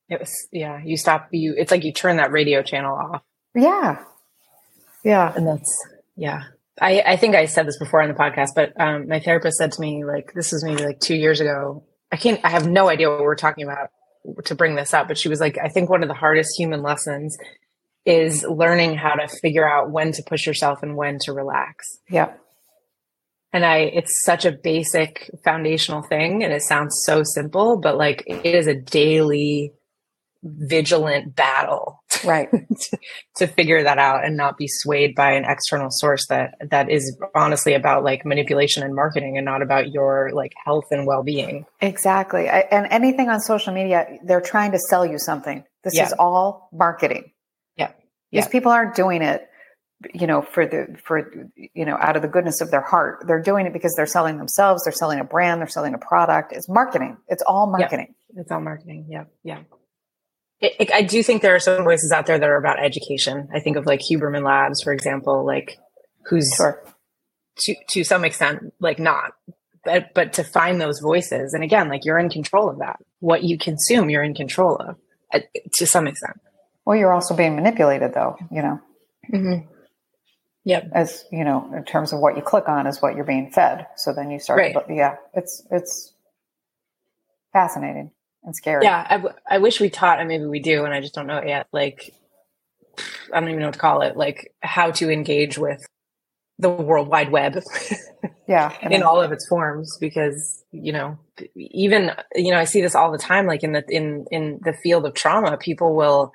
it 0.08 0.18
was 0.18 0.48
yeah, 0.50 0.80
you 0.82 0.96
stop 0.96 1.28
you. 1.30 1.54
It's 1.56 1.70
like 1.70 1.84
you 1.84 1.92
turn 1.92 2.16
that 2.16 2.32
radio 2.32 2.62
channel 2.62 2.96
off. 2.96 3.22
Yeah, 3.54 4.02
yeah, 5.04 5.32
and 5.36 5.46
that's 5.46 5.86
yeah 6.16 6.44
I, 6.80 7.02
I 7.04 7.16
think 7.16 7.34
I 7.34 7.46
said 7.46 7.66
this 7.66 7.78
before 7.78 8.02
on 8.02 8.08
the 8.08 8.14
podcast, 8.14 8.50
but 8.54 8.78
um, 8.80 9.08
my 9.08 9.20
therapist 9.20 9.58
said 9.58 9.72
to 9.72 9.80
me, 9.80 10.04
like, 10.04 10.32
this 10.34 10.52
was 10.52 10.64
maybe 10.64 10.84
like 10.84 11.00
two 11.00 11.14
years 11.14 11.40
ago. 11.40 11.84
I 12.12 12.16
can't, 12.16 12.40
I 12.44 12.50
have 12.50 12.68
no 12.68 12.88
idea 12.88 13.10
what 13.10 13.20
we're 13.20 13.34
talking 13.34 13.64
about 13.64 13.90
to 14.44 14.54
bring 14.54 14.74
this 14.76 14.94
up, 14.94 15.08
but 15.08 15.18
she 15.18 15.28
was 15.28 15.40
like, 15.40 15.58
I 15.62 15.68
think 15.68 15.90
one 15.90 16.02
of 16.02 16.08
the 16.08 16.14
hardest 16.14 16.56
human 16.56 16.82
lessons 16.82 17.36
is 18.08 18.42
learning 18.42 18.96
how 18.96 19.14
to 19.14 19.28
figure 19.28 19.68
out 19.68 19.90
when 19.90 20.12
to 20.12 20.22
push 20.22 20.46
yourself 20.46 20.82
and 20.82 20.96
when 20.96 21.18
to 21.20 21.32
relax. 21.34 21.98
Yeah. 22.08 22.32
And 23.52 23.66
I, 23.66 23.78
it's 23.80 24.24
such 24.24 24.46
a 24.46 24.52
basic 24.52 25.30
foundational 25.44 26.02
thing 26.02 26.42
and 26.42 26.52
it 26.52 26.62
sounds 26.62 27.02
so 27.04 27.22
simple, 27.22 27.78
but 27.78 27.98
like 27.98 28.24
it 28.26 28.54
is 28.54 28.66
a 28.66 28.74
daily 28.74 29.74
vigilant 30.42 31.34
battle 31.34 32.00
right 32.24 32.48
to, 32.80 32.98
to, 33.34 33.46
figure 33.48 33.82
that 33.82 33.98
out 33.98 34.24
and 34.24 34.36
not 34.36 34.56
be 34.56 34.68
swayed 34.68 35.12
by 35.16 35.32
an 35.32 35.44
external 35.44 35.88
source 35.90 36.28
that 36.28 36.54
that 36.70 36.88
is 36.88 37.18
honestly 37.34 37.74
about 37.74 38.04
like 38.04 38.24
manipulation 38.24 38.84
and 38.84 38.94
marketing 38.94 39.36
and 39.36 39.44
not 39.44 39.62
about 39.62 39.90
your 39.90 40.30
like 40.32 40.52
health 40.64 40.84
and 40.92 41.08
well-being 41.08 41.66
exactly 41.80 42.48
I, 42.48 42.60
and 42.70 42.86
anything 42.90 43.28
on 43.28 43.40
social 43.40 43.74
media 43.74 44.06
they're 44.24 44.40
trying 44.40 44.70
to 44.70 44.78
sell 44.78 45.04
you 45.04 45.18
something 45.18 45.64
this 45.82 45.96
yeah. 45.96 46.06
is 46.06 46.12
all 46.20 46.68
marketing 46.72 47.32
these 48.30 48.44
yeah. 48.44 48.48
people 48.48 48.72
aren't 48.72 48.94
doing 48.94 49.22
it 49.22 49.48
you 50.14 50.26
know 50.26 50.42
for 50.42 50.66
the 50.66 50.96
for 51.04 51.48
you 51.56 51.84
know 51.84 51.96
out 52.00 52.14
of 52.14 52.22
the 52.22 52.28
goodness 52.28 52.60
of 52.60 52.70
their 52.70 52.80
heart 52.80 53.24
they're 53.26 53.42
doing 53.42 53.66
it 53.66 53.72
because 53.72 53.94
they're 53.96 54.06
selling 54.06 54.38
themselves 54.38 54.84
they're 54.84 54.92
selling 54.92 55.18
a 55.18 55.24
brand 55.24 55.60
they're 55.60 55.68
selling 55.68 55.94
a 55.94 55.98
product 55.98 56.52
it's 56.52 56.68
marketing 56.68 57.16
it's 57.26 57.42
all 57.46 57.66
marketing 57.66 58.14
yeah. 58.32 58.40
it's 58.40 58.52
all 58.52 58.60
marketing 58.60 59.06
yeah 59.08 59.24
yeah 59.42 59.58
it, 60.60 60.74
it, 60.80 60.92
I 60.92 61.02
do 61.02 61.22
think 61.22 61.42
there 61.42 61.54
are 61.54 61.60
some 61.60 61.84
voices 61.84 62.12
out 62.12 62.26
there 62.26 62.38
that 62.38 62.48
are 62.48 62.56
about 62.56 62.82
education. 62.82 63.48
I 63.54 63.60
think 63.60 63.76
of 63.76 63.86
like 63.86 64.00
Huberman 64.00 64.44
Labs, 64.44 64.82
for 64.82 64.92
example, 64.92 65.46
like 65.46 65.78
who's 66.26 66.52
sure. 66.56 66.82
to 67.58 67.74
to 67.90 68.04
some 68.04 68.24
extent 68.24 68.74
like 68.80 68.98
not, 68.98 69.34
but 69.84 70.12
but 70.14 70.32
to 70.34 70.44
find 70.44 70.80
those 70.80 70.98
voices, 70.98 71.54
and 71.54 71.62
again, 71.62 71.88
like 71.88 72.04
you're 72.04 72.18
in 72.18 72.28
control 72.28 72.68
of 72.68 72.78
that. 72.78 72.98
What 73.20 73.44
you 73.44 73.56
consume, 73.56 74.10
you're 74.10 74.24
in 74.24 74.34
control 74.34 74.76
of 74.76 74.96
uh, 75.32 75.40
to 75.74 75.86
some 75.86 76.08
extent. 76.08 76.40
Well, 76.88 76.96
you're 76.96 77.12
also 77.12 77.36
being 77.36 77.54
manipulated, 77.54 78.14
though. 78.14 78.38
You 78.50 78.62
know. 78.62 78.80
Mm-hmm. 79.30 79.66
Yep. 80.64 80.88
As 80.94 81.22
you 81.30 81.44
know, 81.44 81.70
in 81.76 81.84
terms 81.84 82.14
of 82.14 82.20
what 82.20 82.34
you 82.34 82.40
click 82.40 82.66
on 82.66 82.86
is 82.86 83.02
what 83.02 83.14
you're 83.14 83.26
being 83.26 83.50
fed. 83.50 83.86
So 83.96 84.14
then 84.14 84.30
you 84.30 84.38
start. 84.38 84.58
Right. 84.58 84.72
To, 84.72 84.94
yeah, 84.94 85.16
it's 85.34 85.62
it's 85.70 86.14
fascinating. 87.52 88.10
and 88.42 88.56
scary. 88.56 88.86
Yeah, 88.86 89.06
I, 89.06 89.16
w- 89.18 89.34
I 89.46 89.58
wish 89.58 89.82
we 89.82 89.90
taught, 89.90 90.18
and 90.18 90.28
maybe 90.28 90.46
we 90.46 90.60
do, 90.60 90.86
and 90.86 90.94
I 90.94 91.02
just 91.02 91.12
don't 91.12 91.26
know 91.26 91.36
it 91.36 91.48
yet. 91.48 91.66
Like, 91.72 92.14
I 93.34 93.38
don't 93.38 93.50
even 93.50 93.60
know 93.60 93.66
what 93.66 93.74
to 93.74 93.80
call 93.80 94.00
it. 94.00 94.16
Like, 94.16 94.54
how 94.62 94.90
to 94.92 95.10
engage 95.10 95.58
with 95.58 95.86
the 96.58 96.70
World 96.70 97.08
Wide 97.08 97.30
Web. 97.30 97.62
yeah, 98.48 98.72
in 98.80 99.02
all 99.02 99.20
of 99.20 99.30
its 99.30 99.46
forms, 99.46 99.98
because 100.00 100.64
you 100.72 100.94
know, 100.94 101.18
even 101.54 102.12
you 102.34 102.50
know, 102.50 102.58
I 102.58 102.64
see 102.64 102.80
this 102.80 102.94
all 102.94 103.12
the 103.12 103.18
time. 103.18 103.44
Like 103.44 103.62
in 103.62 103.72
the 103.72 103.84
in 103.90 104.24
in 104.30 104.60
the 104.64 104.72
field 104.72 105.04
of 105.04 105.12
trauma, 105.12 105.58
people 105.58 105.94
will 105.94 106.32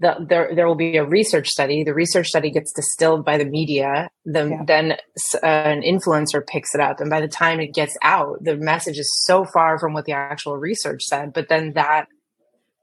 the, 0.00 0.26
there 0.28 0.54
there 0.54 0.66
will 0.66 0.74
be 0.74 0.96
a 0.96 1.04
research 1.04 1.48
study. 1.48 1.84
The 1.84 1.94
research 1.94 2.26
study 2.26 2.50
gets 2.50 2.72
distilled 2.72 3.24
by 3.24 3.38
the 3.38 3.44
media. 3.44 4.10
The, 4.24 4.48
yeah. 4.48 4.62
Then 4.66 4.92
uh, 4.92 5.46
an 5.46 5.82
influencer 5.82 6.44
picks 6.44 6.74
it 6.74 6.80
up, 6.80 7.00
and 7.00 7.10
by 7.10 7.20
the 7.20 7.28
time 7.28 7.60
it 7.60 7.74
gets 7.74 7.96
out, 8.02 8.42
the 8.42 8.56
message 8.56 8.98
is 8.98 9.10
so 9.24 9.44
far 9.44 9.78
from 9.78 9.92
what 9.92 10.04
the 10.04 10.12
actual 10.12 10.56
research 10.56 11.02
said. 11.04 11.32
But 11.32 11.48
then 11.48 11.74
that 11.74 12.06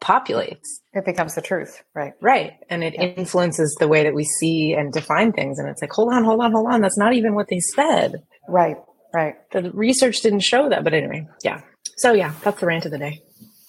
populates. 0.01 0.68
It 0.94 1.06
becomes 1.06 1.36
the 1.36 1.41
truth, 1.41 1.84
right? 1.94 2.13
Right, 2.22 2.53
and 2.70 2.84
it 2.84 2.94
yeah. 2.94 3.03
influences 3.03 3.75
the 3.80 3.89
way 3.89 4.03
that 4.03 4.15
we 4.15 4.24
see 4.24 4.74
and 4.74 4.94
define 4.94 5.34
things. 5.34 5.60
And 5.60 5.68
it's 5.68 5.82
like, 5.82 5.91
hold 5.91 6.13
on, 6.13 6.24
hold 6.24 6.39
on, 6.39 6.53
hold 6.53 6.68
on. 6.72 6.82
That's 6.82 6.98
not 6.98 7.13
even 7.13 7.36
what 7.36 7.48
they 7.50 7.60
said. 7.60 8.24
Right, 8.48 8.77
right. 9.13 9.36
The 9.51 9.70
research 9.72 10.22
didn't 10.22 10.41
show 10.41 10.70
that. 10.70 10.86
But 10.86 10.94
anyway, 10.94 11.27
yeah. 11.44 11.62
So 11.98 12.13
yeah, 12.13 12.34
that's 12.41 12.62
the 12.62 12.68
rant 12.68 12.86
of 12.86 12.91
the 12.91 12.98
day. 12.98 13.22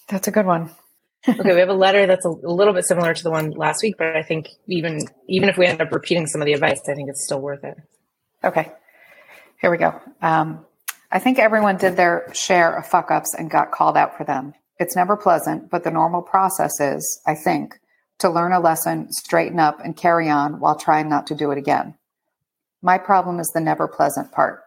That's 0.07 0.27
a 0.27 0.31
good 0.31 0.45
one 0.45 0.71
okay, 1.27 1.53
we 1.53 1.59
have 1.59 1.69
a 1.69 1.73
letter 1.73 2.05
that's 2.05 2.25
a, 2.25 2.29
little 2.29 2.73
bit 2.73 2.85
similar 2.85 3.13
to 3.13 3.23
the 3.23 3.31
one 3.31 3.51
last 3.51 3.81
week, 3.81 3.95
but 3.97 4.15
I 4.15 4.23
think 4.23 4.49
even 4.67 4.99
even 5.27 5.49
if 5.49 5.57
we 5.57 5.65
end 5.65 5.81
up 5.81 5.91
repeating 5.91 6.27
some 6.27 6.41
of 6.41 6.45
the 6.45 6.53
advice, 6.53 6.81
I 6.87 6.93
think 6.93 7.09
it's 7.09 7.23
still 7.25 7.39
worth 7.39 7.63
it. 7.63 7.77
Okay, 8.43 8.71
here 9.61 9.71
we 9.71 9.77
go. 9.77 9.99
Um, 10.21 10.65
I 11.11 11.19
think 11.19 11.39
everyone 11.39 11.77
did 11.77 11.95
their 11.95 12.29
share 12.33 12.75
of 12.75 12.87
fuck 12.87 13.11
ups 13.11 13.33
and 13.37 13.49
got 13.49 13.71
called 13.71 13.95
out 13.95 14.17
for 14.17 14.23
them. 14.23 14.53
It's 14.79 14.95
never 14.95 15.15
pleasant, 15.15 15.69
but 15.69 15.83
the 15.83 15.91
normal 15.91 16.21
process 16.21 16.79
is, 16.79 17.21
I 17.25 17.35
think, 17.35 17.79
to 18.19 18.29
learn 18.29 18.51
a 18.51 18.59
lesson, 18.59 19.11
straighten 19.11 19.59
up, 19.59 19.79
and 19.79 19.95
carry 19.95 20.29
on 20.29 20.59
while 20.59 20.75
trying 20.75 21.09
not 21.09 21.27
to 21.27 21.35
do 21.35 21.51
it 21.51 21.57
again. 21.57 21.95
My 22.81 22.97
problem 22.97 23.39
is 23.39 23.49
the 23.53 23.61
never 23.61 23.87
pleasant 23.87 24.31
part. 24.31 24.61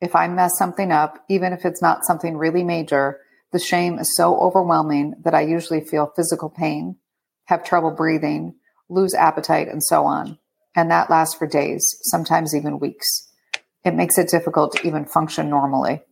If 0.00 0.16
I 0.16 0.26
mess 0.26 0.58
something 0.58 0.90
up, 0.90 1.22
even 1.28 1.52
if 1.52 1.64
it's 1.64 1.82
not 1.82 2.04
something 2.04 2.36
really 2.36 2.64
major, 2.64 3.20
the 3.54 3.60
shame 3.60 4.00
is 4.00 4.16
so 4.16 4.36
overwhelming 4.40 5.14
that 5.22 5.32
I 5.32 5.42
usually 5.42 5.80
feel 5.80 6.12
physical 6.16 6.50
pain, 6.50 6.96
have 7.44 7.62
trouble 7.62 7.92
breathing, 7.92 8.56
lose 8.88 9.14
appetite, 9.14 9.68
and 9.68 9.80
so 9.80 10.04
on. 10.04 10.38
And 10.74 10.90
that 10.90 11.08
lasts 11.08 11.36
for 11.36 11.46
days, 11.46 11.86
sometimes 12.02 12.52
even 12.52 12.80
weeks. 12.80 13.30
It 13.84 13.94
makes 13.94 14.18
it 14.18 14.28
difficult 14.28 14.72
to 14.72 14.84
even 14.84 15.04
function 15.04 15.48
normally. 15.48 16.02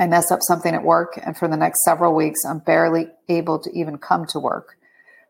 I 0.00 0.08
mess 0.08 0.32
up 0.32 0.40
something 0.42 0.74
at 0.74 0.82
work, 0.82 1.16
and 1.24 1.36
for 1.36 1.46
the 1.46 1.56
next 1.56 1.84
several 1.84 2.12
weeks, 2.12 2.40
I'm 2.44 2.58
barely 2.58 3.06
able 3.28 3.60
to 3.60 3.70
even 3.72 3.96
come 3.98 4.26
to 4.30 4.40
work 4.40 4.76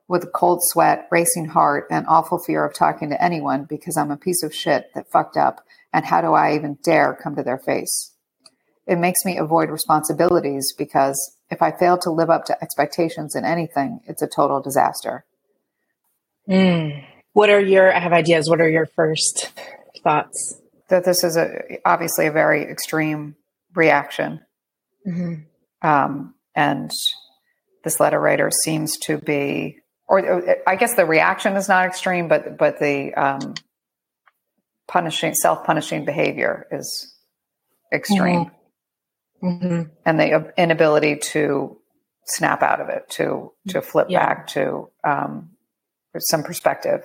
with 0.09 0.25
a 0.25 0.29
cold 0.29 0.61
sweat, 0.63 1.09
racing 1.11 1.49
heart, 1.49 1.89
and 1.91 2.07
awful 2.09 2.39
fear 2.39 2.65
of 2.65 2.73
talking 2.73 3.11
to 3.11 3.23
anyone 3.23 3.67
because 3.69 3.99
I'm 3.99 4.11
a 4.11 4.17
piece 4.17 4.43
of 4.43 4.55
shit 4.55 4.87
that 4.95 5.11
fucked 5.13 5.37
up. 5.37 5.61
And 5.93 6.07
how 6.07 6.23
do 6.23 6.33
I 6.33 6.55
even 6.55 6.79
dare 6.83 7.19
come 7.23 7.37
to 7.37 7.43
their 7.43 7.59
face? 7.59 8.15
It 8.89 8.99
makes 8.99 9.23
me 9.25 9.37
avoid 9.37 9.69
responsibilities 9.69 10.73
because 10.77 11.37
if 11.51 11.61
I 11.61 11.71
fail 11.71 11.99
to 11.99 12.11
live 12.11 12.31
up 12.31 12.47
to 12.47 12.63
expectations 12.63 13.37
in 13.37 13.45
anything, 13.45 14.01
it's 14.07 14.23
a 14.23 14.27
total 14.27 14.63
disaster. 14.63 15.27
Mm. 16.49 17.05
What 17.35 17.51
are 17.51 17.61
your, 17.61 17.95
I 17.95 18.01
have 18.01 18.15
ideas. 18.15 18.49
What 18.49 18.63
are 18.63 18.69
your 18.69 18.87
first 18.87 19.53
thoughts? 20.03 20.59
That 20.89 21.05
this 21.05 21.23
is 21.23 21.37
a, 21.37 21.79
obviously 21.85 22.29
a 22.29 22.33
very 22.33 22.63
extreme 22.63 23.37
reaction. 23.75 24.41
Mm-hmm. 25.07 25.87
Um, 25.87 26.35
and 26.55 26.91
this 27.85 28.01
letter 28.01 28.19
writer 28.19 28.51
seems 28.65 28.97
to 29.01 29.19
be, 29.19 29.81
or 30.09 30.59
I 30.67 30.77
guess 30.77 30.95
the 30.95 31.05
reaction 31.05 31.57
is 31.57 31.69
not 31.69 31.85
extreme, 31.85 32.29
but, 32.29 32.57
but 32.57 32.79
the, 32.79 33.13
um, 33.13 33.53
punishing, 34.87 35.35
self 35.35 35.65
punishing 35.65 36.07
behavior 36.07 36.67
is 36.73 37.15
extreme. 37.93 38.47
Mm-hmm 38.47 38.55
mm-hmm. 39.43 39.83
and 40.05 40.21
the 40.21 40.53
inability 40.57 41.17
to 41.33 41.79
snap 42.27 42.63
out 42.63 42.81
of 42.81 42.89
it, 42.89 43.09
to 43.11 43.53
to 43.69 43.81
flip 43.81 44.09
yeah. 44.11 44.27
back 44.27 44.47
to 44.49 44.91
um, 45.05 45.51
some 46.19 46.43
perspective. 46.43 47.03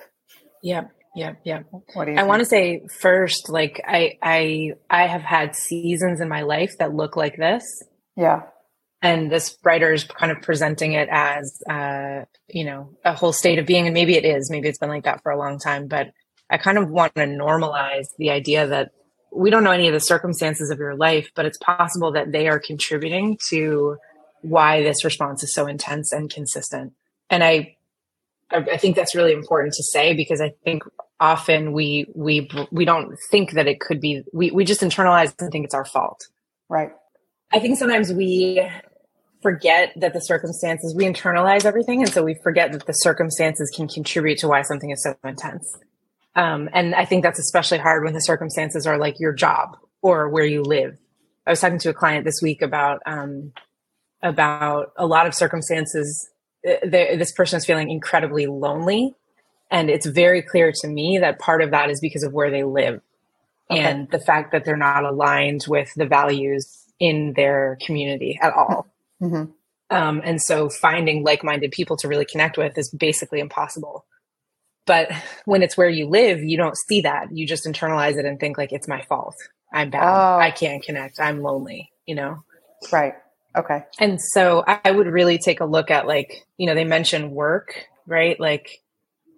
Yeah, 0.62 0.84
yeah, 1.14 1.34
yeah. 1.44 1.62
What 1.94 2.06
do 2.06 2.12
you? 2.12 2.18
I 2.18 2.24
want 2.24 2.40
to 2.40 2.46
say 2.46 2.86
first, 3.00 3.48
like 3.48 3.80
I 3.86 4.18
I 4.22 4.72
I 4.90 5.06
have 5.06 5.22
had 5.22 5.54
seasons 5.54 6.20
in 6.20 6.28
my 6.28 6.42
life 6.42 6.72
that 6.78 6.94
look 6.94 7.16
like 7.16 7.36
this. 7.36 7.64
Yeah. 8.16 8.42
And 9.02 9.30
this 9.30 9.58
writer 9.62 9.92
is 9.92 10.04
kind 10.04 10.32
of 10.32 10.40
presenting 10.40 10.94
it 10.94 11.08
as, 11.10 11.62
uh, 11.68 12.24
you 12.48 12.64
know, 12.64 12.96
a 13.04 13.12
whole 13.12 13.34
state 13.34 13.58
of 13.58 13.66
being, 13.66 13.86
and 13.86 13.92
maybe 13.92 14.16
it 14.16 14.24
is. 14.24 14.50
Maybe 14.50 14.66
it's 14.66 14.78
been 14.78 14.88
like 14.88 15.04
that 15.04 15.22
for 15.22 15.30
a 15.30 15.38
long 15.38 15.58
time, 15.58 15.88
but 15.88 16.08
I 16.48 16.56
kind 16.56 16.78
of 16.78 16.88
want 16.88 17.14
to 17.16 17.26
normalize 17.26 18.06
the 18.16 18.30
idea 18.30 18.66
that 18.66 18.92
we 19.34 19.50
don't 19.50 19.64
know 19.64 19.72
any 19.72 19.88
of 19.88 19.92
the 19.92 20.00
circumstances 20.00 20.70
of 20.70 20.78
your 20.78 20.94
life, 20.94 21.30
but 21.34 21.44
it's 21.44 21.58
possible 21.58 22.12
that 22.12 22.32
they 22.32 22.48
are 22.48 22.58
contributing 22.58 23.36
to 23.48 23.96
why 24.42 24.82
this 24.82 25.04
response 25.04 25.42
is 25.42 25.54
so 25.54 25.66
intense 25.66 26.12
and 26.12 26.30
consistent. 26.30 26.92
And 27.30 27.42
I, 27.42 27.76
I 28.50 28.76
think 28.76 28.94
that's 28.94 29.14
really 29.14 29.32
important 29.32 29.74
to 29.74 29.82
say 29.82 30.14
because 30.14 30.40
I 30.40 30.52
think 30.64 30.84
often 31.18 31.72
we 31.72 32.06
we 32.14 32.48
we 32.70 32.84
don't 32.84 33.16
think 33.30 33.52
that 33.52 33.66
it 33.66 33.80
could 33.80 34.00
be 34.00 34.22
we 34.32 34.50
we 34.50 34.64
just 34.64 34.82
internalize 34.82 35.34
and 35.40 35.50
think 35.50 35.64
it's 35.64 35.74
our 35.74 35.84
fault. 35.84 36.28
Right. 36.68 36.90
I 37.52 37.58
think 37.58 37.78
sometimes 37.78 38.12
we 38.12 38.66
forget 39.42 39.92
that 39.96 40.12
the 40.12 40.20
circumstances 40.20 40.94
we 40.94 41.04
internalize 41.04 41.64
everything 41.64 42.02
and 42.02 42.10
so 42.10 42.22
we 42.22 42.34
forget 42.42 42.72
that 42.72 42.86
the 42.86 42.92
circumstances 42.92 43.70
can 43.74 43.88
contribute 43.88 44.38
to 44.38 44.48
why 44.48 44.62
something 44.62 44.90
is 44.90 45.02
so 45.02 45.14
intense. 45.24 45.78
Um, 46.36 46.68
and 46.72 46.94
I 46.94 47.04
think 47.04 47.22
that's 47.22 47.38
especially 47.38 47.78
hard 47.78 48.04
when 48.04 48.12
the 48.12 48.20
circumstances 48.20 48.86
are 48.86 48.98
like 48.98 49.20
your 49.20 49.32
job 49.32 49.76
or 50.02 50.28
where 50.28 50.44
you 50.44 50.62
live. 50.62 50.98
I 51.46 51.50
was 51.50 51.60
talking 51.60 51.78
to 51.80 51.90
a 51.90 51.94
client 51.94 52.24
this 52.24 52.40
week 52.42 52.62
about 52.62 53.00
um, 53.06 53.52
about 54.22 54.92
a 54.96 55.06
lot 55.06 55.26
of 55.26 55.34
circumstances. 55.34 56.28
Uh, 56.66 56.86
this 56.88 57.32
person 57.32 57.58
is 57.58 57.66
feeling 57.66 57.90
incredibly 57.90 58.46
lonely, 58.46 59.14
and 59.70 59.90
it's 59.90 60.06
very 60.06 60.42
clear 60.42 60.72
to 60.80 60.88
me 60.88 61.18
that 61.18 61.38
part 61.38 61.62
of 61.62 61.70
that 61.70 61.90
is 61.90 62.00
because 62.00 62.22
of 62.22 62.32
where 62.32 62.50
they 62.50 62.64
live 62.64 63.00
okay. 63.70 63.80
and 63.80 64.10
the 64.10 64.18
fact 64.18 64.52
that 64.52 64.64
they're 64.64 64.76
not 64.76 65.04
aligned 65.04 65.64
with 65.68 65.92
the 65.94 66.06
values 66.06 66.84
in 66.98 67.32
their 67.34 67.78
community 67.84 68.38
at 68.40 68.52
all. 68.52 68.86
Mm-hmm. 69.20 69.50
Um, 69.90 70.22
and 70.24 70.40
so, 70.40 70.68
finding 70.68 71.22
like-minded 71.22 71.70
people 71.70 71.96
to 71.98 72.08
really 72.08 72.24
connect 72.24 72.56
with 72.56 72.76
is 72.78 72.90
basically 72.90 73.40
impossible. 73.40 74.06
But 74.86 75.10
when 75.44 75.62
it's 75.62 75.76
where 75.76 75.88
you 75.88 76.06
live, 76.08 76.42
you 76.42 76.56
don't 76.56 76.76
see 76.76 77.02
that. 77.02 77.28
You 77.32 77.46
just 77.46 77.64
internalize 77.66 78.16
it 78.16 78.26
and 78.26 78.38
think 78.38 78.58
like 78.58 78.72
it's 78.72 78.88
my 78.88 79.02
fault. 79.02 79.34
I'm 79.72 79.90
bad. 79.90 80.04
Oh. 80.04 80.38
I 80.38 80.50
can't 80.50 80.82
connect. 80.82 81.18
I'm 81.18 81.42
lonely, 81.42 81.90
you 82.06 82.14
know? 82.14 82.44
Right. 82.92 83.14
Okay. 83.56 83.84
And 83.98 84.20
so 84.20 84.64
I 84.66 84.90
would 84.90 85.06
really 85.06 85.38
take 85.38 85.60
a 85.60 85.64
look 85.64 85.90
at 85.90 86.06
like, 86.06 86.44
you 86.58 86.66
know, 86.66 86.74
they 86.74 86.84
mentioned 86.84 87.30
work, 87.30 87.86
right? 88.06 88.38
Like, 88.38 88.82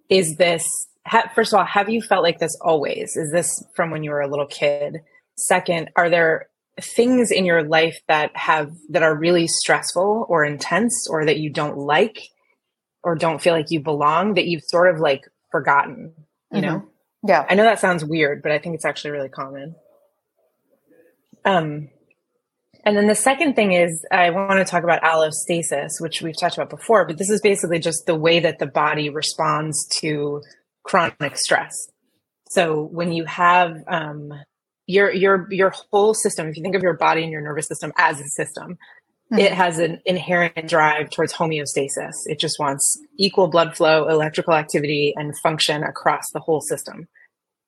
is 0.09 0.37
this, 0.37 0.67
ha- 1.07 1.31
first 1.35 1.53
of 1.53 1.59
all, 1.59 1.65
have 1.65 1.89
you 1.89 2.03
felt 2.03 2.23
like 2.23 2.39
this 2.39 2.57
always? 2.61 3.17
Is 3.17 3.31
this 3.33 3.49
from 3.75 3.91
when 3.91 4.03
you 4.03 4.11
were 4.11 4.23
a 4.23 4.29
little 4.29 4.47
kid? 4.47 4.99
Second, 5.37 5.91
are 5.97 6.11
there 6.11 6.49
things 6.81 7.31
in 7.31 7.45
your 7.45 7.63
life 7.63 7.99
that 8.09 8.35
have, 8.37 8.73
that 8.91 9.03
are 9.03 9.15
really 9.15 9.47
stressful 9.47 10.27
or 10.29 10.45
intense 10.45 11.07
or 11.09 11.27
that 11.27 11.39
you 11.39 11.51
don't 11.51 11.79
like 11.79 12.19
or 13.03 13.15
don't 13.15 13.41
feel 13.41 13.55
like 13.55 13.71
you 13.71 13.81
belong 13.81 14.35
that 14.35 14.47
you've 14.47 14.65
sort 14.65 14.93
of 14.93 15.01
like 15.01 15.23
forgotten, 15.51 16.15
you 16.53 16.61
mm-hmm. 16.61 16.67
know? 16.67 16.89
Yeah. 17.27 17.47
I 17.49 17.55
know 17.55 17.65
that 17.65 17.81
sounds 17.81 18.05
weird, 18.05 18.43
but 18.43 18.53
I 18.53 18.59
think 18.59 18.75
it's 18.75 18.85
actually 18.85 19.11
really 19.11 19.29
common. 19.29 19.75
Um, 21.45 21.89
and 22.85 22.97
then 22.97 23.09
the 23.09 23.17
second 23.17 23.55
thing 23.55 23.73
is 23.73 24.05
I 24.13 24.31
want 24.31 24.65
to 24.65 24.65
talk 24.65 24.85
about 24.85 25.03
allostasis, 25.03 26.01
which 26.01 26.23
we've 26.23 26.39
talked 26.39 26.57
about 26.57 26.71
before, 26.71 27.05
but 27.05 27.19
this 27.19 27.31
is 27.31 27.41
basically 27.41 27.81
just 27.81 28.07
the 28.07 28.15
way 28.15 28.39
that 28.39 28.61
the 28.61 28.67
body 28.67 29.11
responds 29.11 29.89
to 30.01 30.43
chronic 30.85 31.37
stress. 31.37 31.89
So 32.49 32.83
when 32.85 33.13
you 33.13 33.25
have 33.25 33.83
um, 33.89 34.33
your 34.87 35.13
your 35.13 35.49
your 35.51 35.73
whole 35.91 36.15
system, 36.15 36.47
if 36.47 36.57
you 36.57 36.63
think 36.63 36.77
of 36.77 36.83
your 36.83 36.97
body 36.97 37.25
and 37.25 37.33
your 37.33 37.41
nervous 37.41 37.67
system 37.67 37.93
as 37.99 38.21
a 38.21 38.29
system, 38.29 38.79
Mm-hmm. 39.33 39.41
It 39.41 39.53
has 39.53 39.79
an 39.79 40.01
inherent 40.07 40.69
drive 40.69 41.11
towards 41.11 41.33
homeostasis. 41.33 42.15
It 42.27 42.39
just 42.39 42.59
wants 42.61 42.97
equal 43.19 43.49
blood 43.49 43.77
flow, 43.77 44.09
electrical 44.09 44.55
activity, 44.55 45.13
and 45.17 45.37
function 45.39 45.83
across 45.83 46.31
the 46.33 46.41
whole 46.41 46.61
system. 46.61 47.09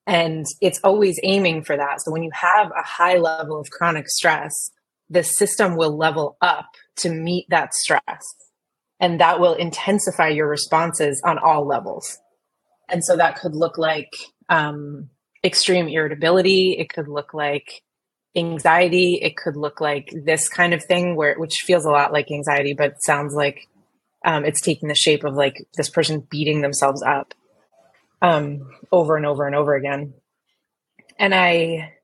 And 0.06 0.46
it's 0.60 0.80
always 0.84 1.18
aiming 1.22 1.64
for 1.64 1.76
that. 1.76 2.00
So 2.00 2.12
when 2.12 2.22
you 2.22 2.30
have 2.32 2.68
a 2.68 2.82
high 2.82 3.18
level 3.18 3.60
of 3.60 3.70
chronic 3.70 4.08
stress, 4.08 4.70
the 5.10 5.24
system 5.24 5.76
will 5.76 5.96
level 5.96 6.36
up 6.40 6.66
to 6.96 7.10
meet 7.10 7.46
that 7.50 7.74
stress. 7.74 8.24
And 9.00 9.20
that 9.20 9.40
will 9.40 9.54
intensify 9.54 10.28
your 10.28 10.48
responses 10.48 11.20
on 11.24 11.38
all 11.38 11.66
levels. 11.66 12.18
And 12.88 13.04
so 13.04 13.16
that 13.16 13.38
could 13.38 13.54
look 13.54 13.78
like 13.78 14.12
um, 14.48 15.10
extreme 15.44 15.88
irritability. 15.88 16.72
It 16.72 16.88
could 16.88 17.08
look 17.08 17.34
like 17.34 17.82
anxiety. 18.36 19.14
It 19.14 19.36
could 19.36 19.56
look 19.56 19.80
like 19.80 20.12
this 20.12 20.48
kind 20.48 20.74
of 20.74 20.84
thing, 20.84 21.16
where 21.16 21.38
which 21.38 21.54
feels 21.64 21.84
a 21.84 21.90
lot 21.90 22.12
like 22.12 22.30
anxiety, 22.30 22.74
but 22.74 23.02
sounds 23.02 23.34
like 23.34 23.68
um, 24.24 24.44
it's 24.44 24.60
taking 24.60 24.88
the 24.88 24.94
shape 24.94 25.24
of 25.24 25.34
like 25.34 25.66
this 25.76 25.88
person 25.88 26.26
beating 26.28 26.60
themselves 26.60 27.02
up 27.02 27.34
um, 28.22 28.70
over 28.92 29.16
and 29.16 29.26
over 29.26 29.46
and 29.46 29.54
over 29.54 29.74
again. 29.74 30.14
And 31.18 31.34
I, 31.34 31.94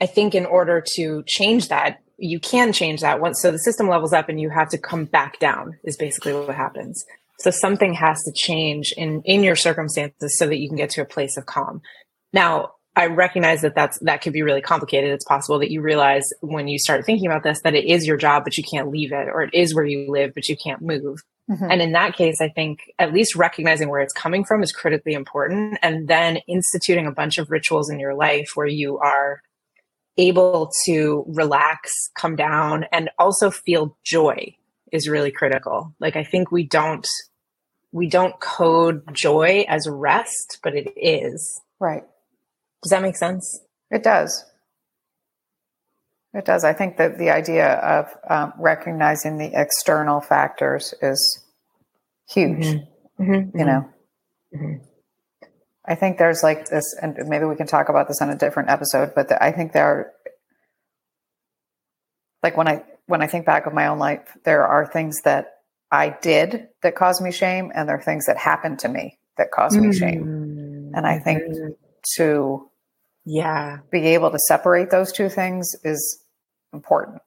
I 0.00 0.06
think 0.06 0.34
in 0.34 0.46
order 0.46 0.82
to 0.96 1.22
change 1.26 1.68
that, 1.68 2.00
you 2.18 2.38
can 2.38 2.72
change 2.72 3.00
that 3.00 3.20
once. 3.20 3.40
So 3.42 3.50
the 3.50 3.58
system 3.58 3.88
levels 3.88 4.12
up, 4.12 4.28
and 4.28 4.40
you 4.40 4.50
have 4.50 4.68
to 4.70 4.78
come 4.78 5.04
back 5.06 5.38
down. 5.38 5.78
Is 5.84 5.96
basically 5.96 6.34
what 6.34 6.54
happens. 6.54 7.04
So 7.40 7.50
something 7.50 7.94
has 7.94 8.22
to 8.22 8.32
change 8.32 8.92
in 8.96 9.22
in 9.24 9.42
your 9.42 9.56
circumstances 9.56 10.38
so 10.38 10.46
that 10.46 10.58
you 10.58 10.68
can 10.68 10.76
get 10.76 10.90
to 10.90 11.02
a 11.02 11.06
place 11.06 11.36
of 11.36 11.46
calm. 11.46 11.82
Now, 12.32 12.74
I 12.94 13.06
recognize 13.06 13.62
that 13.62 13.74
that's 13.74 13.98
that 14.00 14.20
could 14.20 14.34
be 14.34 14.42
really 14.42 14.60
complicated. 14.60 15.10
It's 15.10 15.24
possible 15.24 15.58
that 15.60 15.70
you 15.70 15.80
realize 15.80 16.28
when 16.40 16.68
you 16.68 16.78
start 16.78 17.06
thinking 17.06 17.26
about 17.26 17.42
this 17.42 17.62
that 17.62 17.74
it 17.74 17.86
is 17.86 18.06
your 18.06 18.18
job, 18.18 18.44
but 18.44 18.58
you 18.58 18.64
can't 18.64 18.90
leave 18.90 19.12
it, 19.12 19.28
or 19.28 19.42
it 19.42 19.54
is 19.54 19.74
where 19.74 19.84
you 19.84 20.10
live, 20.10 20.32
but 20.34 20.48
you 20.48 20.56
can't 20.56 20.82
move. 20.82 21.20
Mm-hmm. 21.50 21.70
And 21.70 21.82
in 21.82 21.92
that 21.92 22.16
case, 22.16 22.40
I 22.40 22.48
think 22.50 22.80
at 22.98 23.12
least 23.12 23.34
recognizing 23.34 23.88
where 23.88 24.00
it's 24.00 24.12
coming 24.12 24.44
from 24.44 24.62
is 24.62 24.72
critically 24.72 25.14
important, 25.14 25.78
and 25.82 26.06
then 26.06 26.38
instituting 26.46 27.06
a 27.06 27.12
bunch 27.12 27.38
of 27.38 27.50
rituals 27.50 27.88
in 27.88 27.98
your 27.98 28.14
life 28.14 28.50
where 28.54 28.66
you 28.66 28.98
are 28.98 29.40
able 30.18 30.70
to 30.84 31.24
relax, 31.28 32.10
come 32.14 32.36
down, 32.36 32.84
and 32.92 33.08
also 33.18 33.50
feel 33.50 33.96
joy 34.04 34.54
is 34.92 35.08
really 35.08 35.30
critical. 35.30 35.94
Like 35.98 36.16
I 36.16 36.24
think 36.24 36.52
we 36.52 36.64
don't 36.64 37.08
we 37.90 38.08
don't 38.08 38.38
code 38.40 39.02
joy 39.14 39.64
as 39.68 39.88
rest, 39.88 40.58
but 40.62 40.74
it 40.74 40.92
is. 40.96 41.60
Right. 41.78 42.04
Does 42.82 42.90
that 42.90 43.02
make 43.02 43.16
sense? 43.16 43.60
It 43.90 44.02
does. 44.02 44.44
It 46.34 46.44
does. 46.44 46.64
I 46.64 46.72
think 46.72 46.96
that 46.96 47.18
the 47.18 47.30
idea 47.30 47.74
of 47.74 48.06
um, 48.28 48.52
recognizing 48.58 49.36
the 49.36 49.50
external 49.54 50.20
factors 50.20 50.94
is 51.02 51.44
huge. 52.28 52.64
Mm-hmm. 52.64 53.22
Mm-hmm. 53.22 53.58
You 53.58 53.64
know, 53.64 53.88
mm-hmm. 54.54 54.84
I 55.84 55.94
think 55.94 56.18
there's 56.18 56.42
like 56.42 56.68
this, 56.68 56.96
and 57.00 57.16
maybe 57.26 57.44
we 57.44 57.54
can 57.54 57.66
talk 57.66 57.88
about 57.90 58.08
this 58.08 58.22
on 58.22 58.30
a 58.30 58.36
different 58.36 58.70
episode. 58.70 59.12
But 59.14 59.28
the, 59.28 59.42
I 59.42 59.52
think 59.52 59.72
there 59.72 59.84
are, 59.84 60.12
like 62.42 62.56
when 62.56 62.66
I 62.66 62.84
when 63.06 63.22
I 63.22 63.26
think 63.26 63.44
back 63.44 63.66
of 63.66 63.74
my 63.74 63.88
own 63.88 63.98
life, 63.98 64.36
there 64.44 64.66
are 64.66 64.86
things 64.86 65.20
that 65.24 65.58
I 65.90 66.16
did 66.22 66.68
that 66.82 66.96
caused 66.96 67.20
me 67.22 67.30
shame, 67.30 67.70
and 67.74 67.88
there 67.88 67.96
are 67.96 68.02
things 68.02 68.24
that 68.26 68.38
happened 68.38 68.78
to 68.80 68.88
me 68.88 69.18
that 69.36 69.50
caused 69.50 69.78
me 69.78 69.92
shame. 69.92 70.24
Mm-hmm. 70.24 70.94
And 70.94 71.06
I 71.06 71.18
think 71.18 71.42
to 72.16 72.70
yeah 73.24 73.78
be 73.90 74.08
able 74.08 74.30
to 74.30 74.38
separate 74.38 74.90
those 74.90 75.12
two 75.12 75.28
things 75.28 75.74
is 75.84 76.22
important 76.72 77.22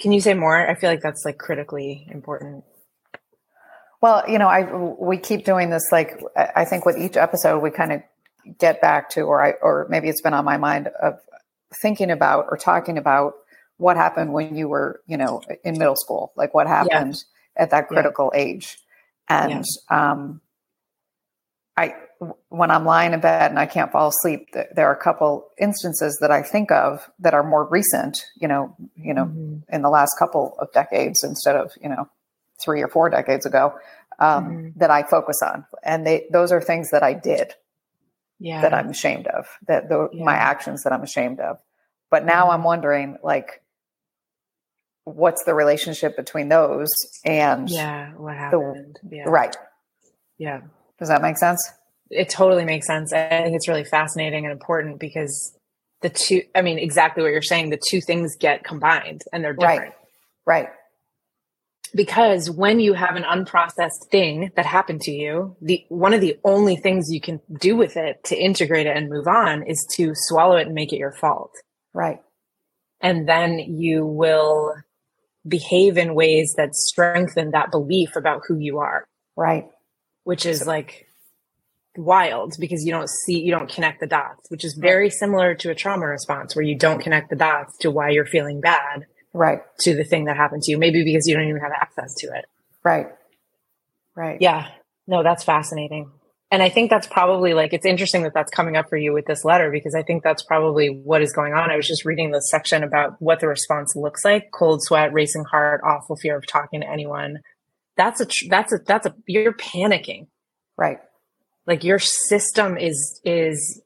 can 0.00 0.12
you 0.12 0.20
say 0.20 0.34
more 0.34 0.68
i 0.68 0.74
feel 0.74 0.90
like 0.90 1.02
that's 1.02 1.24
like 1.24 1.38
critically 1.38 2.06
important 2.10 2.64
well 4.00 4.24
you 4.28 4.38
know 4.38 4.48
i 4.48 4.62
we 4.98 5.16
keep 5.16 5.44
doing 5.44 5.70
this 5.70 5.88
like 5.92 6.20
i 6.56 6.64
think 6.64 6.84
with 6.84 6.98
each 6.98 7.16
episode 7.16 7.60
we 7.60 7.70
kind 7.70 7.92
of 7.92 8.02
get 8.58 8.80
back 8.80 9.08
to 9.08 9.22
or 9.22 9.42
i 9.42 9.52
or 9.62 9.86
maybe 9.88 10.08
it's 10.08 10.20
been 10.20 10.34
on 10.34 10.44
my 10.44 10.56
mind 10.56 10.88
of 11.00 11.14
thinking 11.80 12.10
about 12.10 12.46
or 12.50 12.56
talking 12.56 12.98
about 12.98 13.34
what 13.76 13.96
happened 13.96 14.32
when 14.32 14.56
you 14.56 14.68
were 14.68 15.00
you 15.06 15.16
know 15.16 15.40
in 15.64 15.78
middle 15.78 15.96
school 15.96 16.32
like 16.36 16.54
what 16.54 16.66
happened 16.66 17.14
yeah. 17.56 17.62
at 17.62 17.70
that 17.70 17.88
critical 17.88 18.30
yeah. 18.34 18.40
age 18.40 18.78
and 19.28 19.64
yeah. 19.90 20.10
um 20.10 20.40
i 21.76 21.94
when 22.48 22.70
I'm 22.70 22.84
lying 22.84 23.12
in 23.12 23.20
bed 23.20 23.50
and 23.50 23.58
I 23.58 23.66
can't 23.66 23.92
fall 23.92 24.08
asleep, 24.08 24.48
there 24.52 24.88
are 24.88 24.94
a 24.94 25.02
couple 25.02 25.48
instances 25.58 26.18
that 26.20 26.30
I 26.30 26.42
think 26.42 26.70
of 26.70 27.10
that 27.18 27.34
are 27.34 27.42
more 27.42 27.64
recent, 27.68 28.24
you 28.36 28.48
know, 28.48 28.74
you 28.96 29.14
know, 29.14 29.26
mm-hmm. 29.26 29.74
in 29.74 29.82
the 29.82 29.90
last 29.90 30.16
couple 30.18 30.56
of 30.58 30.72
decades 30.72 31.24
instead 31.24 31.56
of, 31.56 31.72
you 31.80 31.88
know, 31.88 32.08
three 32.62 32.82
or 32.82 32.88
four 32.88 33.10
decades 33.10 33.46
ago, 33.46 33.74
um, 34.18 34.44
mm-hmm. 34.44 34.78
that 34.78 34.90
I 34.90 35.02
focus 35.02 35.40
on. 35.42 35.64
And 35.82 36.06
they, 36.06 36.26
those 36.30 36.52
are 36.52 36.60
things 36.60 36.90
that 36.90 37.02
I 37.02 37.14
did 37.14 37.54
yeah. 38.38 38.62
that 38.62 38.74
I'm 38.74 38.90
ashamed 38.90 39.26
of, 39.26 39.46
that 39.66 39.88
the, 39.88 40.08
yeah. 40.12 40.24
my 40.24 40.34
actions 40.34 40.82
that 40.84 40.92
I'm 40.92 41.02
ashamed 41.02 41.40
of. 41.40 41.58
But 42.10 42.24
now 42.24 42.44
mm-hmm. 42.44 42.52
I'm 42.52 42.64
wondering, 42.64 43.18
like, 43.22 43.62
what's 45.04 45.44
the 45.44 45.54
relationship 45.54 46.16
between 46.16 46.48
those 46.48 46.88
and 47.24 47.68
yeah, 47.68 48.12
what 48.12 48.36
happened? 48.36 48.98
The, 49.02 49.16
yeah. 49.16 49.24
Right. 49.26 49.56
Yeah. 50.38 50.62
Does 50.98 51.08
that 51.08 51.22
make 51.22 51.36
sense? 51.36 51.60
It 52.10 52.28
totally 52.28 52.64
makes 52.64 52.86
sense. 52.86 53.12
I 53.12 53.28
think 53.28 53.56
it's 53.56 53.68
really 53.68 53.84
fascinating 53.84 54.44
and 54.44 54.52
important 54.52 55.00
because 55.00 55.56
the 56.02 56.10
two, 56.10 56.42
I 56.54 56.62
mean, 56.62 56.78
exactly 56.78 57.22
what 57.22 57.32
you're 57.32 57.42
saying, 57.42 57.70
the 57.70 57.80
two 57.90 58.00
things 58.00 58.36
get 58.38 58.64
combined 58.64 59.22
and 59.32 59.42
they're 59.42 59.54
different. 59.54 59.94
Right. 60.46 60.66
Right. 60.66 60.68
Because 61.94 62.50
when 62.50 62.80
you 62.80 62.94
have 62.94 63.14
an 63.16 63.22
unprocessed 63.22 64.10
thing 64.10 64.50
that 64.56 64.66
happened 64.66 65.00
to 65.02 65.12
you, 65.12 65.56
the 65.62 65.84
one 65.88 66.12
of 66.12 66.20
the 66.20 66.38
only 66.44 66.76
things 66.76 67.06
you 67.08 67.20
can 67.20 67.40
do 67.60 67.76
with 67.76 67.96
it 67.96 68.22
to 68.24 68.36
integrate 68.36 68.86
it 68.86 68.96
and 68.96 69.08
move 69.08 69.28
on 69.28 69.62
is 69.62 69.86
to 69.96 70.12
swallow 70.14 70.56
it 70.56 70.66
and 70.66 70.74
make 70.74 70.92
it 70.92 70.98
your 70.98 71.12
fault. 71.12 71.52
Right. 71.92 72.20
And 73.00 73.28
then 73.28 73.58
you 73.58 74.04
will 74.04 74.74
behave 75.46 75.96
in 75.96 76.14
ways 76.14 76.54
that 76.56 76.74
strengthen 76.74 77.52
that 77.52 77.70
belief 77.70 78.16
about 78.16 78.42
who 78.48 78.58
you 78.58 78.78
are. 78.78 79.04
Right. 79.36 79.68
Which 80.24 80.46
is 80.46 80.66
like 80.66 81.06
wild 81.96 82.54
because 82.58 82.84
you 82.84 82.90
don't 82.90 83.08
see 83.08 83.38
you 83.40 83.52
don't 83.52 83.72
connect 83.72 84.00
the 84.00 84.06
dots 84.06 84.50
which 84.50 84.64
is 84.64 84.74
very 84.74 85.08
similar 85.08 85.54
to 85.54 85.70
a 85.70 85.74
trauma 85.74 86.06
response 86.06 86.56
where 86.56 86.64
you 86.64 86.76
don't 86.76 87.00
connect 87.00 87.30
the 87.30 87.36
dots 87.36 87.76
to 87.78 87.90
why 87.90 88.10
you're 88.10 88.26
feeling 88.26 88.60
bad 88.60 89.06
right. 89.34 89.60
to 89.80 89.94
the 89.94 90.04
thing 90.04 90.24
that 90.24 90.36
happened 90.36 90.62
to 90.62 90.70
you. 90.70 90.78
Maybe 90.78 91.04
because 91.04 91.26
you 91.26 91.34
don't 91.36 91.48
even 91.48 91.60
have 91.60 91.72
access 91.72 92.14
to 92.18 92.28
it. 92.28 92.46
Right. 92.82 93.08
Right. 94.16 94.40
Yeah. 94.40 94.68
No 95.06 95.22
that's 95.22 95.44
fascinating. 95.44 96.10
And 96.50 96.62
i 96.62 96.68
think 96.68 96.88
that's 96.88 97.08
probably 97.08 97.52
like 97.52 97.72
it's 97.72 97.84
interesting 97.84 98.22
that 98.22 98.32
that's 98.32 98.50
coming 98.50 98.76
up 98.76 98.88
for 98.88 98.96
you 98.96 99.12
with 99.12 99.26
this 99.26 99.44
letter 99.44 99.72
because 99.72 99.96
i 99.96 100.02
think 100.02 100.22
that's 100.22 100.44
probably 100.44 100.86
what 100.86 101.20
is 101.20 101.32
going 101.32 101.52
on. 101.52 101.70
I 101.70 101.76
was 101.76 101.88
just 101.88 102.04
reading 102.04 102.30
the 102.30 102.40
section 102.40 102.84
about 102.84 103.20
what 103.20 103.40
the 103.40 103.48
response 103.48 103.96
looks 103.96 104.24
like. 104.24 104.50
Cold 104.52 104.82
sweat 104.82 105.12
racing 105.12 105.44
heart 105.44 105.80
awful 105.84 106.16
fear 106.16 106.36
of 106.36 106.46
talking 106.46 106.80
to 106.82 106.88
anyone. 106.88 107.40
That's 107.96 108.20
a 108.20 108.26
that's 108.48 108.72
a 108.72 108.78
that's 108.86 109.06
a 109.06 109.14
you're 109.26 109.52
panicking. 109.52 110.28
Right 110.78 110.98
like 111.66 111.84
your 111.84 111.98
system 111.98 112.76
is 112.76 113.20
is 113.24 113.82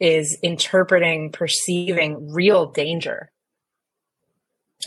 is 0.00 0.38
interpreting 0.42 1.30
perceiving 1.30 2.32
real 2.32 2.70
danger. 2.70 3.30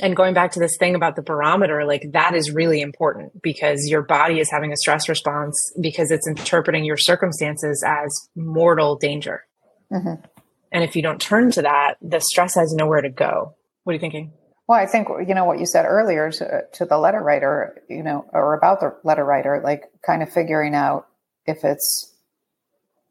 And 0.01 0.15
going 0.15 0.33
back 0.33 0.51
to 0.53 0.59
this 0.59 0.75
thing 0.79 0.95
about 0.95 1.15
the 1.15 1.21
barometer 1.21 1.85
like 1.85 2.03
that 2.13 2.33
is 2.33 2.51
really 2.51 2.81
important 2.81 3.41
because 3.43 3.87
your 3.87 4.01
body 4.01 4.39
is 4.39 4.49
having 4.49 4.71
a 4.73 4.77
stress 4.77 5.07
response 5.07 5.55
because 5.79 6.09
it's 6.09 6.27
interpreting 6.27 6.83
your 6.83 6.97
circumstances 6.97 7.83
as 7.85 8.29
mortal 8.35 8.95
danger. 8.95 9.45
Mm-hmm. 9.91 10.25
and 10.71 10.83
if 10.83 10.95
you 10.95 11.03
don't 11.03 11.21
turn 11.21 11.51
to 11.51 11.61
that 11.61 11.97
the 12.01 12.19
stress 12.19 12.55
has 12.55 12.73
nowhere 12.73 13.01
to 13.01 13.09
go. 13.09 13.53
What 13.83 13.91
are 13.91 13.93
you 13.93 13.99
thinking? 13.99 14.31
Well 14.67 14.79
i 14.79 14.87
think 14.87 15.07
you 15.27 15.35
know 15.35 15.45
what 15.45 15.59
you 15.59 15.67
said 15.67 15.85
earlier 15.85 16.31
to, 16.31 16.61
to 16.73 16.85
the 16.85 16.97
letter 16.97 17.21
writer 17.21 17.83
you 17.89 18.01
know 18.01 18.25
or 18.33 18.55
about 18.55 18.79
the 18.79 18.95
letter 19.03 19.23
writer 19.23 19.61
like 19.63 19.83
kind 20.03 20.23
of 20.23 20.31
figuring 20.31 20.73
out 20.73 21.05
if 21.45 21.63
it's 21.63 22.12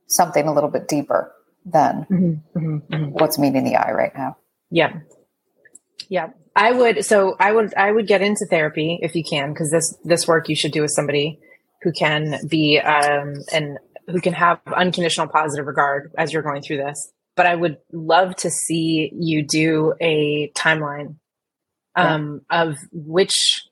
something 0.08 0.46
a 0.46 0.52
little 0.52 0.70
bit 0.70 0.88
deeper 0.88 1.32
than 1.64 2.06
mm-hmm, 2.10 2.58
mm-hmm, 2.58 2.94
mm-hmm. 2.94 3.10
what's 3.12 3.38
meeting 3.38 3.64
the 3.64 3.76
eye 3.76 3.92
right 3.92 4.12
now. 4.16 4.36
Yeah. 4.70 5.00
Yeah. 6.08 6.30
I 6.54 6.72
would 6.72 7.04
so 7.04 7.36
I 7.38 7.52
would 7.52 7.74
I 7.74 7.90
would 7.90 8.06
get 8.06 8.20
into 8.20 8.46
therapy 8.50 8.98
if 9.02 9.14
you 9.14 9.24
can 9.24 9.52
because 9.52 9.70
this 9.70 9.96
this 10.04 10.28
work 10.28 10.48
you 10.48 10.56
should 10.56 10.72
do 10.72 10.82
with 10.82 10.90
somebody 10.90 11.40
who 11.82 11.92
can 11.92 12.38
be 12.48 12.78
um 12.78 13.34
and 13.52 13.78
who 14.08 14.20
can 14.20 14.34
have 14.34 14.60
unconditional 14.66 15.28
positive 15.28 15.66
regard 15.66 16.12
as 16.18 16.32
you're 16.32 16.42
going 16.42 16.62
through 16.62 16.78
this. 16.78 17.12
But 17.36 17.46
I 17.46 17.54
would 17.54 17.78
love 17.90 18.36
to 18.36 18.50
see 18.50 19.10
you 19.14 19.46
do 19.46 19.94
a 20.00 20.50
timeline 20.54 21.16
um 21.96 22.42
yeah. 22.50 22.62
of 22.62 22.76
which 22.92 23.62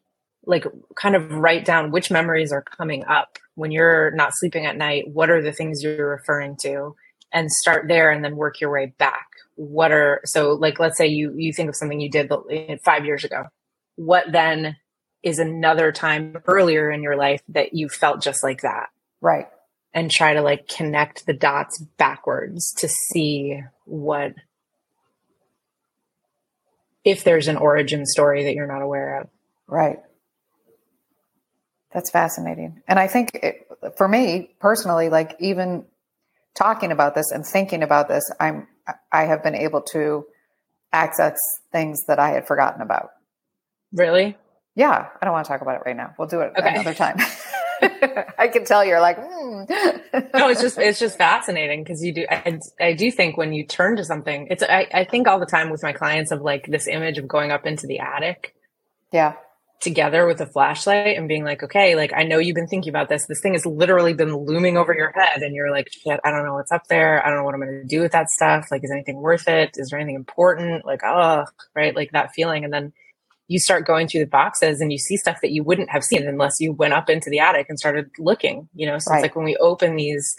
like 0.46 0.64
kind 0.96 1.14
of 1.14 1.30
write 1.32 1.64
down 1.64 1.90
which 1.90 2.10
memories 2.10 2.52
are 2.52 2.62
coming 2.62 3.04
up. 3.04 3.38
When 3.54 3.70
you're 3.70 4.10
not 4.12 4.32
sleeping 4.34 4.66
at 4.66 4.76
night 4.76 5.08
what 5.08 5.30
are 5.30 5.42
the 5.42 5.52
things 5.52 5.82
you're 5.82 6.08
referring 6.08 6.56
to? 6.62 6.94
And 7.32 7.50
start 7.50 7.86
there 7.86 8.10
and 8.10 8.24
then 8.24 8.36
work 8.36 8.60
your 8.60 8.72
way 8.72 8.92
back. 8.98 9.28
What 9.54 9.92
are 9.92 10.20
so 10.24 10.52
like 10.52 10.80
let's 10.80 10.98
say 10.98 11.06
you 11.06 11.34
you 11.36 11.52
think 11.52 11.68
of 11.68 11.76
something 11.76 12.00
you 12.00 12.10
did 12.10 12.30
five 12.84 13.04
years 13.04 13.24
ago. 13.24 13.46
What 13.96 14.32
then 14.32 14.76
is 15.22 15.38
another 15.38 15.92
time 15.92 16.42
earlier 16.46 16.90
in 16.90 17.02
your 17.02 17.16
life 17.16 17.42
that 17.48 17.74
you 17.74 17.88
felt 17.88 18.22
just 18.22 18.42
like 18.42 18.62
that? 18.62 18.88
Right. 19.20 19.46
And 19.92 20.10
try 20.10 20.34
to 20.34 20.40
like 20.40 20.66
connect 20.68 21.26
the 21.26 21.32
dots 21.32 21.78
backwards 21.98 22.72
to 22.78 22.88
see 22.88 23.62
what 23.84 24.34
if 27.04 27.22
there's 27.24 27.48
an 27.48 27.56
origin 27.56 28.06
story 28.06 28.44
that 28.44 28.54
you're 28.54 28.66
not 28.66 28.82
aware 28.82 29.20
of. 29.20 29.28
Right 29.66 29.98
that's 31.92 32.10
fascinating. 32.10 32.82
And 32.86 32.98
I 32.98 33.06
think 33.08 33.30
it, 33.34 33.66
for 33.96 34.06
me 34.08 34.50
personally, 34.60 35.08
like 35.08 35.36
even 35.40 35.84
talking 36.54 36.92
about 36.92 37.14
this 37.14 37.30
and 37.30 37.44
thinking 37.46 37.82
about 37.82 38.08
this, 38.08 38.24
I'm, 38.38 38.66
I 39.12 39.24
have 39.24 39.42
been 39.42 39.54
able 39.54 39.82
to 39.92 40.26
access 40.92 41.38
things 41.72 42.04
that 42.06 42.18
I 42.18 42.30
had 42.30 42.46
forgotten 42.46 42.82
about. 42.82 43.10
Really? 43.92 44.36
Yeah, 44.74 45.08
I 45.20 45.24
don't 45.24 45.32
want 45.32 45.46
to 45.46 45.52
talk 45.52 45.62
about 45.62 45.76
it 45.76 45.82
right 45.84 45.96
now. 45.96 46.14
We'll 46.18 46.28
do 46.28 46.40
it 46.40 46.52
Okay. 46.58 46.68
another 46.68 46.94
time. 46.94 47.18
I 48.38 48.48
can 48.48 48.64
tell 48.64 48.84
you're 48.84 49.00
like, 49.00 49.18
hmm. 49.18 49.62
no, 50.34 50.48
it's 50.48 50.60
just 50.60 50.78
it's 50.78 50.98
just 50.98 51.16
fascinating 51.16 51.82
because 51.82 52.02
you 52.02 52.14
do. 52.14 52.26
I, 52.30 52.58
I 52.80 52.92
do 52.92 53.10
think 53.10 53.36
when 53.36 53.52
you 53.52 53.66
turn 53.66 53.96
to 53.96 54.04
something, 54.04 54.48
it's 54.50 54.62
I, 54.62 54.86
I 54.92 55.04
think 55.04 55.26
all 55.26 55.40
the 55.40 55.46
time 55.46 55.70
with 55.70 55.82
my 55.82 55.92
clients 55.92 56.30
of 56.30 56.42
like 56.42 56.66
this 56.66 56.86
image 56.86 57.18
of 57.18 57.26
going 57.26 57.50
up 57.50 57.66
into 57.66 57.86
the 57.86 57.98
attic 58.00 58.54
yeah, 59.12 59.34
together 59.80 60.26
with 60.26 60.40
a 60.40 60.46
flashlight 60.46 61.16
and 61.16 61.26
being 61.26 61.42
like, 61.42 61.62
okay, 61.62 61.96
like 61.96 62.12
I 62.14 62.22
know 62.22 62.38
you've 62.38 62.54
been 62.54 62.66
thinking 62.66 62.90
about 62.90 63.08
this. 63.08 63.26
This 63.26 63.40
thing 63.40 63.54
has 63.54 63.64
literally 63.64 64.12
been 64.12 64.36
looming 64.36 64.76
over 64.76 64.94
your 64.94 65.10
head, 65.12 65.42
and 65.42 65.54
you're 65.54 65.70
like, 65.70 65.90
shit, 65.90 66.20
I 66.24 66.30
don't 66.30 66.44
know 66.44 66.54
what's 66.54 66.70
up 66.72 66.86
there. 66.88 67.24
I 67.24 67.28
don't 67.28 67.38
know 67.38 67.44
what 67.44 67.54
I'm 67.54 67.60
going 67.60 67.80
to 67.80 67.84
do 67.84 68.00
with 68.00 68.12
that 68.12 68.28
stuff. 68.30 68.68
Like, 68.70 68.84
is 68.84 68.90
anything 68.90 69.16
worth 69.16 69.48
it? 69.48 69.70
Is 69.76 69.90
there 69.90 69.98
anything 69.98 70.16
important? 70.16 70.84
Like, 70.84 71.00
oh, 71.04 71.44
right, 71.74 71.96
like 71.96 72.12
that 72.12 72.32
feeling, 72.32 72.64
and 72.64 72.72
then 72.72 72.92
you 73.48 73.58
start 73.58 73.86
going 73.86 74.06
through 74.06 74.20
the 74.20 74.26
boxes 74.26 74.80
and 74.80 74.92
you 74.92 74.98
see 74.98 75.16
stuff 75.16 75.38
that 75.42 75.50
you 75.50 75.64
wouldn't 75.64 75.90
have 75.90 76.04
seen 76.04 76.24
unless 76.28 76.60
you 76.60 76.72
went 76.72 76.94
up 76.94 77.10
into 77.10 77.28
the 77.30 77.40
attic 77.40 77.66
and 77.68 77.80
started 77.80 78.08
looking. 78.18 78.68
You 78.74 78.86
know, 78.86 78.98
so 78.98 79.10
Right. 79.10 79.16
it's 79.18 79.22
like 79.22 79.34
when 79.36 79.44
we 79.44 79.56
open 79.56 79.96
these 79.96 80.36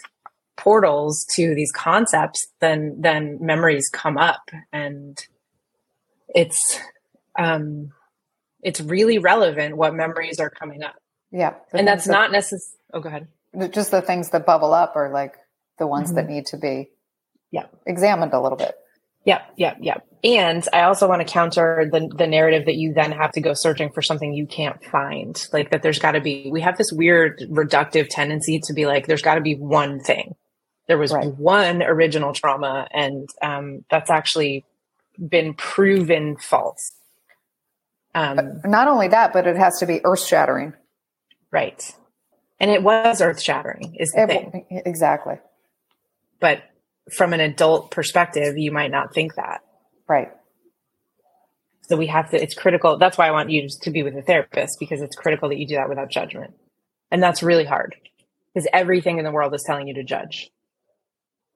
portals 0.56 1.26
to 1.34 1.54
these 1.54 1.72
concepts, 1.72 2.46
then 2.60 2.96
then 3.00 3.38
memories 3.40 3.90
come 3.92 4.16
up, 4.16 4.42
and 4.72 5.18
it's 6.28 6.78
um 7.38 7.90
it's 8.62 8.80
really 8.80 9.18
relevant 9.18 9.76
what 9.76 9.94
memories 9.94 10.38
are 10.40 10.50
coming 10.50 10.82
up 10.82 10.94
yeah. 11.34 11.54
And 11.72 11.88
that's 11.88 12.04
things 12.04 12.12
not 12.12 12.30
necessary 12.32 12.78
oh 12.94 13.00
go 13.00 13.08
ahead 13.08 13.28
just 13.72 13.90
the 13.90 14.00
things 14.02 14.30
that 14.30 14.46
bubble 14.46 14.72
up 14.74 14.96
are 14.96 15.10
like 15.10 15.34
the 15.78 15.86
ones 15.86 16.12
that 16.14 16.28
need 16.28 16.46
to 16.46 16.56
be 16.56 16.68
Mm-hmm. 17.54 17.56
Yeah. 17.56 17.66
examined 17.86 18.32
a 18.32 18.40
little 18.40 18.56
bit. 18.56 18.74
yep 19.26 19.42
yep 19.58 19.76
yep 19.80 20.06
and 20.24 20.66
i 20.72 20.82
also 20.84 21.06
want 21.06 21.20
to 21.26 21.30
counter 21.30 21.86
the 21.92 22.08
the 22.16 22.26
narrative 22.26 22.64
that 22.64 22.76
you 22.76 22.94
then 22.94 23.12
have 23.12 23.30
to 23.32 23.40
go 23.42 23.52
searching 23.52 23.90
for 23.92 24.00
something 24.00 24.32
you 24.32 24.46
can't 24.46 24.82
find 24.86 25.46
like 25.52 25.70
that 25.70 25.82
there's 25.82 25.98
got 25.98 26.12
to 26.12 26.20
be 26.22 26.48
we 26.50 26.62
have 26.62 26.78
this 26.78 26.90
weird 26.92 27.40
reductive 27.50 28.08
tendency 28.08 28.58
to 28.60 28.72
be 28.72 28.86
like 28.86 29.06
there's 29.06 29.20
got 29.22 29.34
to 29.34 29.42
be 29.42 29.54
one 29.54 30.00
thing 30.00 30.34
there 30.88 30.96
was 30.98 31.12
Right. 31.12 31.26
one 31.36 31.82
original 31.82 32.32
trauma 32.32 32.88
and 32.92 33.28
um, 33.42 33.84
that's 33.90 34.10
actually 34.10 34.64
been 35.28 35.52
proven 35.54 36.36
false 36.38 36.92
um, 38.14 38.60
Not 38.64 38.88
only 38.88 39.08
that, 39.08 39.32
but 39.32 39.46
it 39.46 39.56
has 39.56 39.78
to 39.78 39.86
be 39.86 40.00
earth 40.04 40.24
shattering. 40.26 40.74
right 41.50 41.94
and 42.60 42.70
it 42.70 42.82
was 42.82 43.20
earth 43.20 43.40
shattering 43.42 43.96
is 43.98 44.12
the 44.12 44.26
thing 44.26 44.82
Exactly. 44.86 45.34
but 46.40 46.62
from 47.12 47.32
an 47.32 47.40
adult 47.40 47.90
perspective 47.90 48.56
you 48.58 48.70
might 48.72 48.90
not 48.90 49.12
think 49.14 49.34
that 49.34 49.60
Right. 50.08 50.30
so 51.82 51.96
we 51.96 52.06
have 52.06 52.30
to 52.30 52.40
it's 52.42 52.54
critical 52.54 52.98
that's 52.98 53.18
why 53.18 53.26
i 53.28 53.30
want 53.32 53.50
you 53.50 53.68
to 53.82 53.90
be 53.90 54.02
with 54.02 54.16
a 54.16 54.22
therapist 54.22 54.76
because 54.78 55.00
it's 55.00 55.16
critical 55.16 55.48
that 55.48 55.58
you 55.58 55.66
do 55.66 55.74
that 55.76 55.88
without 55.88 56.10
judgment 56.10 56.54
and 57.10 57.22
that's 57.22 57.42
really 57.42 57.64
hard 57.64 57.96
because 58.54 58.68
everything 58.72 59.18
in 59.18 59.24
the 59.24 59.32
world 59.32 59.54
is 59.54 59.62
telling 59.66 59.88
you 59.88 59.94
to 59.94 60.04
judge 60.04 60.50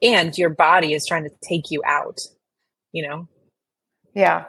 and 0.03 0.37
your 0.37 0.51
body 0.51 0.93
is 0.95 1.05
trying 1.07 1.25
to 1.25 1.31
take 1.49 1.71
you 1.71 1.83
out 1.87 2.19
you 2.93 3.07
know 3.07 3.29
Yeah. 4.15 4.47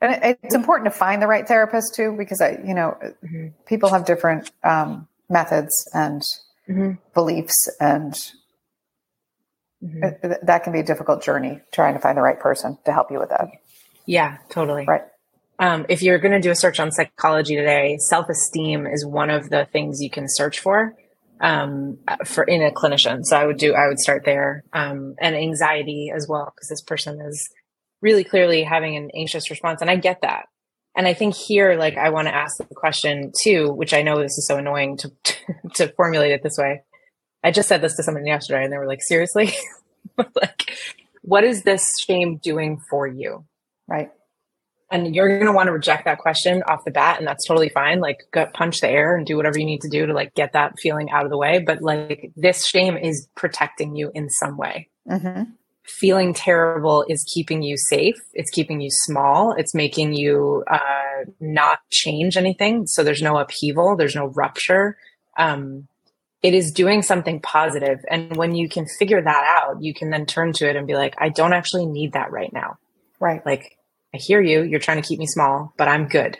And 0.00 0.36
it's 0.42 0.54
important 0.54 0.92
to 0.92 0.98
find 0.98 1.22
the 1.22 1.26
right 1.26 1.46
therapist 1.48 1.94
too, 1.94 2.14
because 2.18 2.40
I, 2.40 2.58
you 2.64 2.74
know, 2.74 2.96
Mhm. 3.24 3.52
people 3.66 3.88
have 3.90 4.04
different 4.04 4.50
um, 4.62 5.08
methods 5.30 5.72
and 5.94 6.22
Mhm. 6.68 6.98
beliefs, 7.14 7.68
and 7.80 8.12
Mhm. 9.82 10.02
it- 10.04 10.18
it- 10.22 10.46
that 10.46 10.64
can 10.64 10.72
be 10.72 10.80
a 10.80 10.84
difficult 10.84 11.22
journey 11.22 11.60
trying 11.72 11.94
to 11.94 12.00
find 12.00 12.16
the 12.16 12.22
right 12.22 12.38
person 12.38 12.78
to 12.84 12.92
help 12.92 13.10
you 13.10 13.18
with 13.18 13.30
that. 13.30 13.48
yeah 14.08 14.36
totally 14.50 14.84
Right. 14.86 15.02
um, 15.58 15.84
if 15.88 16.00
you're 16.02 16.18
going 16.18 16.32
to 16.32 16.40
do 16.40 16.50
a 16.52 16.54
search 16.54 16.78
on 16.78 16.92
psychology 16.92 17.56
today 17.56 17.98
self-esteem 18.08 18.86
is 18.86 19.04
one 19.04 19.30
of 19.30 19.50
the 19.50 19.64
things 19.72 20.00
you 20.00 20.10
can 20.10 20.26
search 20.28 20.60
for 20.60 20.94
um, 21.40 21.98
for 22.24 22.44
in 22.44 22.62
a 22.62 22.70
clinician 22.70 23.24
so 23.24 23.36
i 23.36 23.44
would 23.44 23.56
do 23.58 23.74
i 23.74 23.88
would 23.88 23.98
start 23.98 24.24
there 24.24 24.62
um, 24.72 25.16
and 25.20 25.34
anxiety 25.34 26.12
as 26.14 26.26
well 26.28 26.52
because 26.54 26.68
this 26.68 26.82
person 26.82 27.20
is 27.20 27.50
really 28.02 28.24
clearly 28.24 28.62
having 28.62 28.96
an 28.96 29.10
anxious 29.14 29.50
response 29.50 29.80
and 29.80 29.90
i 29.90 29.96
get 29.96 30.20
that. 30.22 30.46
And 30.96 31.06
i 31.06 31.14
think 31.14 31.34
here 31.34 31.76
like 31.76 31.96
i 31.96 32.10
want 32.10 32.28
to 32.28 32.34
ask 32.34 32.56
the 32.56 32.74
question 32.74 33.32
too 33.42 33.72
which 33.72 33.92
i 33.92 34.02
know 34.02 34.20
this 34.20 34.38
is 34.38 34.46
so 34.46 34.56
annoying 34.56 34.96
to 34.98 35.12
to 35.74 35.88
formulate 35.96 36.32
it 36.32 36.42
this 36.42 36.58
way. 36.58 36.82
I 37.44 37.50
just 37.50 37.68
said 37.68 37.80
this 37.80 37.94
to 37.96 38.02
someone 38.02 38.26
yesterday 38.26 38.64
and 38.64 38.72
they 38.72 38.78
were 38.78 38.86
like 38.86 39.02
seriously? 39.02 39.52
Like 40.34 40.78
what 41.22 41.44
is 41.44 41.64
this 41.64 41.84
shame 42.06 42.38
doing 42.38 42.80
for 42.88 43.06
you? 43.06 43.44
Right. 43.88 44.10
and 44.90 45.14
you're 45.14 45.28
going 45.28 45.46
to 45.46 45.52
want 45.52 45.66
to 45.66 45.72
reject 45.72 46.04
that 46.06 46.18
question 46.18 46.62
off 46.62 46.84
the 46.84 46.90
bat 46.90 47.18
and 47.18 47.26
that's 47.26 47.44
totally 47.46 47.68
fine. 47.68 48.00
Like 48.00 48.20
gut 48.32 48.54
punch 48.54 48.80
the 48.80 48.88
air 48.88 49.16
and 49.16 49.26
do 49.26 49.36
whatever 49.36 49.58
you 49.58 49.66
need 49.66 49.82
to 49.82 49.88
do 49.88 50.06
to 50.06 50.14
like 50.14 50.34
get 50.34 50.52
that 50.54 50.78
feeling 50.78 51.10
out 51.10 51.24
of 51.24 51.30
the 51.30 51.36
way. 51.36 51.58
But 51.58 51.82
like 51.82 52.32
this 52.36 52.66
shame 52.66 52.96
is 52.96 53.28
protecting 53.34 53.96
you 53.96 54.10
in 54.14 54.30
some 54.30 54.56
way. 54.56 54.88
Hmm 55.06 55.42
feeling 55.86 56.34
terrible 56.34 57.04
is 57.08 57.24
keeping 57.32 57.62
you 57.62 57.76
safe. 57.76 58.16
It's 58.34 58.50
keeping 58.50 58.80
you 58.80 58.90
small. 58.90 59.52
It's 59.52 59.74
making 59.74 60.14
you 60.14 60.64
uh, 60.70 61.24
not 61.40 61.78
change 61.90 62.36
anything. 62.36 62.86
So 62.86 63.04
there's 63.04 63.22
no 63.22 63.38
upheaval. 63.38 63.96
There's 63.96 64.14
no 64.14 64.26
rupture. 64.26 64.96
Um, 65.38 65.88
it 66.42 66.54
is 66.54 66.70
doing 66.70 67.02
something 67.02 67.40
positive. 67.40 67.98
And 68.08 68.36
when 68.36 68.54
you 68.54 68.68
can 68.68 68.86
figure 68.86 69.22
that 69.22 69.60
out 69.62 69.82
you 69.82 69.94
can 69.94 70.10
then 70.10 70.26
turn 70.26 70.52
to 70.54 70.68
it 70.68 70.76
and 70.76 70.86
be 70.86 70.94
like 70.94 71.14
i 71.18 71.28
don't 71.28 71.52
actually 71.52 71.86
need 71.86 72.12
that 72.12 72.30
right 72.30 72.52
now. 72.52 72.78
Right. 73.18 73.44
like 73.44 73.76
i 74.14 74.18
hear 74.18 74.40
you. 74.40 74.62
You're 74.62 74.80
trying 74.80 75.00
to 75.00 75.06
keep 75.06 75.18
me 75.18 75.26
small 75.26 75.72
but 75.76 75.88
i'm 75.88 76.08
good. 76.08 76.38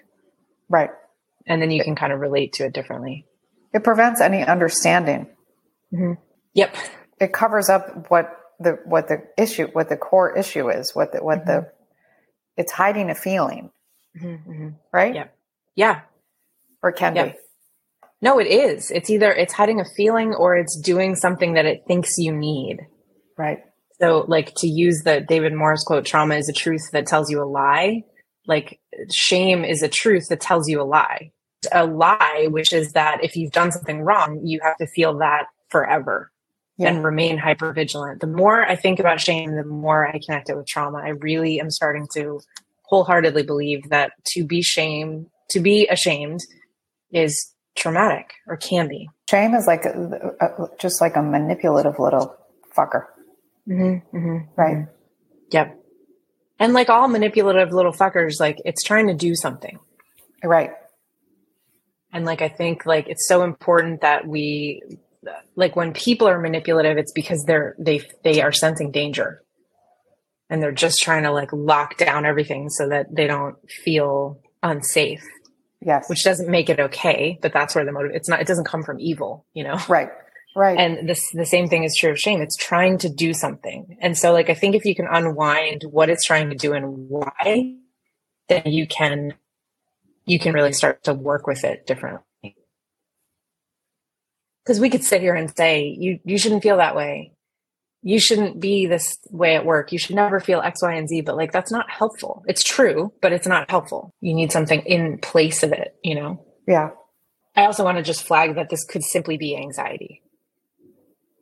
Right. 0.68 0.90
and 1.46 1.60
then 1.62 1.70
you 1.70 1.82
can 1.82 1.96
kind 1.96 2.12
of 2.12 2.20
relate 2.20 2.54
to 2.54 2.66
it 2.66 2.72
differently. 2.72 3.26
It 3.72 3.84
prevents 3.84 4.20
any 4.20 4.42
understanding. 4.44 5.28
yep. 6.54 6.74
It 7.20 7.32
covers 7.32 7.68
up 7.68 8.10
what 8.10 8.35
the 8.60 8.78
what 8.84 9.08
the 9.08 9.18
issue, 9.38 9.68
what 9.72 9.88
the 9.88 9.96
core 9.96 10.36
issue 10.36 10.68
is, 10.70 10.94
what 10.94 11.12
the 11.12 11.18
what 11.22 11.44
the 11.46 11.70
it's 12.56 12.72
hiding 12.72 13.10
a 13.10 13.14
feeling, 13.14 13.70
Mhm, 14.20 14.76
right? 14.92 15.14
yeah 15.14 15.28
yeah. 15.74 16.00
Or 16.82 16.92
can 16.92 17.14
Yeah. 17.16 17.24
be. 17.26 17.34
no 18.22 18.38
it 18.38 18.46
is. 18.46 18.90
It's 18.90 19.10
either 19.10 19.30
it's 19.32 19.52
hiding 19.52 19.80
a 19.80 19.84
feeling 19.96 20.34
or 20.34 20.56
it's 20.56 20.80
doing 20.80 21.14
something 21.16 21.54
that 21.54 21.66
it 21.66 21.84
thinks 21.86 22.16
you 22.18 22.32
need. 22.32 22.78
Right. 23.38 23.58
so 24.00 24.24
like 24.28 24.52
to 24.56 24.66
use 24.68 25.02
the 25.04 25.20
david 25.20 25.52
morris 25.54 25.82
quote 25.84 26.04
trauma 26.04 26.34
is 26.36 26.48
a 26.50 26.52
truth 26.52 26.90
that 26.92 27.06
tells 27.06 27.30
you 27.30 27.42
a 27.42 27.48
lie 27.48 28.02
like 28.46 28.78
shame 29.10 29.64
is 29.64 29.82
a 29.82 29.88
truth 29.88 30.28
that 30.28 30.40
tells 30.40 30.68
you 30.68 30.80
a 30.80 30.84
lie. 30.84 31.32
A 31.72 31.86
lie 31.86 32.46
which 32.50 32.72
is 32.74 32.92
that 32.92 33.24
if 33.24 33.36
you've 33.36 33.52
done 33.52 33.72
something 33.72 34.00
wrong 34.02 34.40
you 34.44 34.60
have 34.62 34.76
to 34.78 34.86
feel 34.86 35.18
that 35.18 35.44
forever 35.70 36.30
Yeah. 36.78 36.88
and 36.90 37.02
remain 37.02 37.38
hyper 37.38 37.72
vigilant. 37.72 38.20
The 38.20 38.26
more 38.26 38.62
I 38.62 38.76
think 38.76 38.98
about 39.00 39.20
shame, 39.20 39.56
the 39.56 39.64
more 39.64 40.06
I 40.06 40.20
connect 40.24 40.50
it 40.50 40.56
with 40.56 40.66
trauma. 40.66 40.98
I 40.98 41.08
really 41.08 41.58
am 41.58 41.70
starting 41.70 42.06
to 42.14 42.40
wholeheartedly 42.82 43.44
believe 43.44 43.88
that 43.88 44.12
to 44.32 44.44
be 44.44 44.60
shame, 44.62 45.28
to 45.50 45.60
be 45.60 45.86
ashamed 45.88 46.40
is 47.10 47.52
traumatic 47.76 48.34
or 48.46 48.56
can 48.56 48.88
be. 48.88 49.08
Shame 49.28 49.54
is 49.54 49.66
like 49.66 49.84
a, 49.86 50.34
a, 50.40 50.68
just 50.78 51.00
like 51.00 51.16
a 51.16 51.22
manipulative 51.22 51.98
little 51.98 52.36
fucker, 52.76 53.04
Mm-hmm, 53.68 54.38
right? 54.54 54.86
Yep. 55.50 55.82
And 56.58 56.72
like 56.72 56.88
all 56.88 57.08
manipulative 57.08 57.72
little 57.72 57.92
fuckers, 57.92 58.38
like 58.40 58.60
it's 58.64 58.82
trying 58.82 59.08
to 59.08 59.14
do 59.14 59.34
something. 59.34 59.78
Right. 60.42 60.70
And 62.12 62.24
like 62.24 62.42
I 62.42 62.48
think 62.48 62.86
like 62.86 63.08
it's 63.08 63.26
so 63.26 63.42
important 63.42 64.02
that 64.02 64.26
we 64.26 64.82
like 65.56 65.76
when 65.76 65.92
people 65.92 66.28
are 66.28 66.40
manipulative, 66.40 66.98
it's 66.98 67.12
because 67.12 67.44
they're 67.44 67.74
they 67.78 68.00
they 68.24 68.40
are 68.42 68.52
sensing 68.52 68.90
danger. 68.92 69.42
And 70.48 70.62
they're 70.62 70.70
just 70.72 70.98
trying 71.02 71.24
to 71.24 71.32
like 71.32 71.52
lock 71.52 71.96
down 71.96 72.24
everything 72.24 72.70
so 72.70 72.88
that 72.88 73.06
they 73.14 73.26
don't 73.26 73.56
feel 73.84 74.40
unsafe, 74.62 75.24
Yes. 75.80 76.08
which 76.08 76.22
doesn't 76.22 76.48
make 76.48 76.70
it 76.70 76.78
okay, 76.78 77.36
but 77.42 77.52
that's 77.52 77.74
where 77.74 77.84
the 77.84 77.90
motive 77.90 78.12
it's 78.14 78.28
not 78.28 78.40
it 78.40 78.46
doesn't 78.46 78.64
come 78.66 78.84
from 78.84 79.00
evil, 79.00 79.44
you 79.54 79.64
know. 79.64 79.78
right. 79.88 80.08
Right. 80.54 80.78
And 80.78 81.06
this 81.08 81.20
the 81.34 81.44
same 81.44 81.68
thing 81.68 81.84
is 81.84 81.94
true 81.96 82.12
of 82.12 82.18
shame. 82.18 82.40
It's 82.40 82.56
trying 82.56 82.96
to 82.98 83.08
do 83.10 83.34
something. 83.34 83.98
And 84.00 84.16
so 84.16 84.32
like 84.32 84.48
I 84.48 84.54
think 84.54 84.74
if 84.74 84.84
you 84.84 84.94
can 84.94 85.06
unwind 85.10 85.82
what 85.90 86.08
it's 86.08 86.24
trying 86.24 86.48
to 86.50 86.56
do 86.56 86.72
and 86.72 87.08
why, 87.10 87.74
then 88.48 88.62
you 88.66 88.86
can 88.86 89.34
you 90.24 90.38
can 90.38 90.54
really 90.54 90.72
start 90.72 91.02
to 91.04 91.12
work 91.14 91.46
with 91.46 91.64
it 91.64 91.86
differently. 91.86 92.22
Because 94.66 94.80
we 94.80 94.90
could 94.90 95.04
sit 95.04 95.20
here 95.20 95.34
and 95.34 95.54
say, 95.56 95.94
you 95.98 96.18
you 96.24 96.38
shouldn't 96.38 96.62
feel 96.62 96.78
that 96.78 96.96
way. 96.96 97.32
You 98.02 98.18
shouldn't 98.18 98.60
be 98.60 98.86
this 98.86 99.18
way 99.30 99.54
at 99.54 99.64
work. 99.64 99.92
You 99.92 99.98
should 99.98 100.16
never 100.16 100.40
feel 100.40 100.60
X, 100.60 100.82
Y, 100.82 100.94
and 100.94 101.08
Z. 101.08 101.20
But 101.20 101.36
like 101.36 101.52
that's 101.52 101.70
not 101.70 101.88
helpful. 101.88 102.44
It's 102.46 102.62
true, 102.62 103.12
but 103.22 103.32
it's 103.32 103.46
not 103.46 103.70
helpful. 103.70 104.12
You 104.20 104.34
need 104.34 104.52
something 104.52 104.80
in 104.80 105.18
place 105.18 105.62
of 105.62 105.72
it, 105.72 105.96
you 106.02 106.14
know? 106.14 106.44
yeah. 106.66 106.90
I 107.56 107.64
also 107.64 107.84
want 107.84 107.96
to 107.96 108.02
just 108.02 108.22
flag 108.22 108.56
that 108.56 108.68
this 108.68 108.84
could 108.84 109.02
simply 109.02 109.38
be 109.38 109.56
anxiety. 109.56 110.22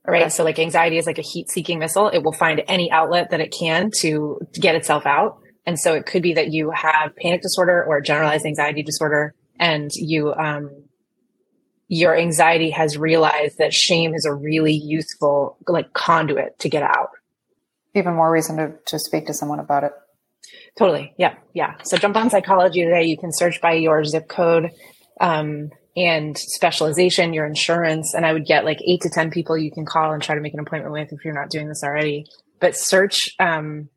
All 0.07 0.13
right. 0.13 0.23
Okay. 0.23 0.29
So 0.31 0.45
like 0.45 0.59
anxiety 0.59 0.97
is 0.97 1.07
like 1.07 1.19
a 1.19 1.23
heat 1.23 1.51
seeking 1.51 1.79
missile. 1.81 2.09
It 2.09 2.23
will 2.23 2.33
find 2.33 2.63
any 2.69 2.91
outlet 2.91 3.31
that 3.31 3.41
it 3.41 3.53
can 3.59 3.91
to, 4.01 4.39
to 4.53 4.61
get 4.61 4.77
itself 4.77 5.07
out. 5.07 5.39
And 5.67 5.79
so 5.79 5.95
it 5.95 6.07
could 6.07 6.23
be 6.23 6.35
that 6.35 6.53
you 6.53 6.71
have 6.71 7.17
panic 7.17 7.43
disorder 7.43 7.85
or 7.85 8.01
generalized 8.01 8.47
anxiety 8.47 8.83
disorder 8.83 9.35
and 9.59 9.91
you, 9.95 10.33
um, 10.35 10.84
your 11.95 12.17
anxiety 12.17 12.71
has 12.71 12.99
realized 12.99 13.59
that 13.59 13.73
shame 13.73 14.15
is 14.15 14.25
a 14.25 14.35
really 14.35 14.75
useful 14.75 15.57
like 15.69 15.93
conduit 15.93 16.59
to 16.59 16.69
get 16.69 16.83
out. 16.83 17.11
Even 17.95 18.15
more 18.15 18.31
reason 18.31 18.57
to, 18.57 18.73
to 18.87 18.99
speak 18.99 19.27
to 19.27 19.35
someone 19.35 19.61
about 19.61 19.85
it. 19.85 19.93
Totally. 20.77 21.15
Yeah. 21.17 21.37
Yeah. 21.53 21.75
So 21.85 21.97
jump 21.97 22.17
on 22.17 22.31
psychology 22.31 22.83
today. 22.83 23.05
You 23.05 23.17
can 23.17 23.31
search 23.33 23.61
by 23.61 23.75
your 23.75 24.05
zip 24.05 24.29
code 24.29 24.71
um, 25.21 25.71
and 25.97 26.37
specialization, 26.37 27.33
your 27.33 27.47
insurance. 27.47 28.13
And 28.15 28.27
I 28.27 28.33
would 28.33 28.45
get 28.45 28.65
like 28.65 28.81
eight 28.85 29.03
to 29.03 29.11
10 29.11 29.31
people 29.31 29.57
you 29.57 29.71
can 29.71 29.87
call 29.87 30.13
and 30.13 30.21
try 30.21 30.35
to 30.35 30.41
make 30.41 30.55
an 30.55 30.61
appointment 30.61 30.93
with 30.93 31.13
if 31.13 31.25
you're 31.25 31.33
not 31.33 31.51
doing 31.51 31.69
this 31.69 31.83
already. 31.85 32.27
But 32.61 32.77
search 32.77 33.17
um, 33.39 33.89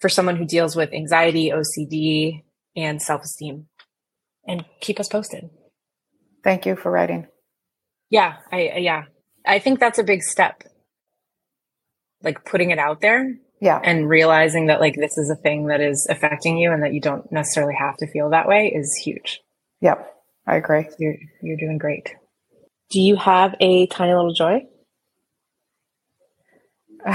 for 0.00 0.10
someone 0.10 0.36
who 0.36 0.44
deals 0.44 0.76
with 0.76 0.92
anxiety, 0.92 1.50
OCD, 1.50 2.42
and 2.76 3.00
self 3.00 3.22
esteem 3.22 3.68
and 4.46 4.64
keep 4.80 5.00
us 5.00 5.08
posted. 5.08 5.48
Thank 6.44 6.66
you 6.66 6.76
for 6.76 6.90
writing. 6.90 7.26
Yeah. 8.10 8.36
I, 8.50 8.78
yeah. 8.78 9.04
I 9.46 9.58
think 9.58 9.80
that's 9.80 9.98
a 9.98 10.04
big 10.04 10.22
step. 10.22 10.62
Like 12.22 12.44
putting 12.44 12.70
it 12.70 12.78
out 12.78 13.00
there 13.00 13.36
yeah. 13.62 13.80
And 13.80 14.08
realizing 14.08 14.66
that 14.66 14.80
like 14.80 14.96
this 14.96 15.16
is 15.16 15.30
a 15.30 15.36
thing 15.36 15.66
that 15.66 15.80
is 15.80 16.08
affecting 16.10 16.58
you 16.58 16.72
and 16.72 16.82
that 16.82 16.94
you 16.94 17.00
don't 17.00 17.30
necessarily 17.30 17.76
have 17.78 17.96
to 17.98 18.08
feel 18.08 18.30
that 18.30 18.48
way 18.48 18.72
is 18.74 18.96
huge. 18.96 19.40
Yep. 19.80 20.04
I 20.48 20.56
agree. 20.56 20.88
You're 20.98 21.14
you're 21.40 21.56
doing 21.56 21.78
great. 21.78 22.12
Do 22.90 23.00
you 23.00 23.14
have 23.14 23.54
a 23.60 23.86
tiny 23.86 24.14
little 24.14 24.34
joy? 24.34 24.66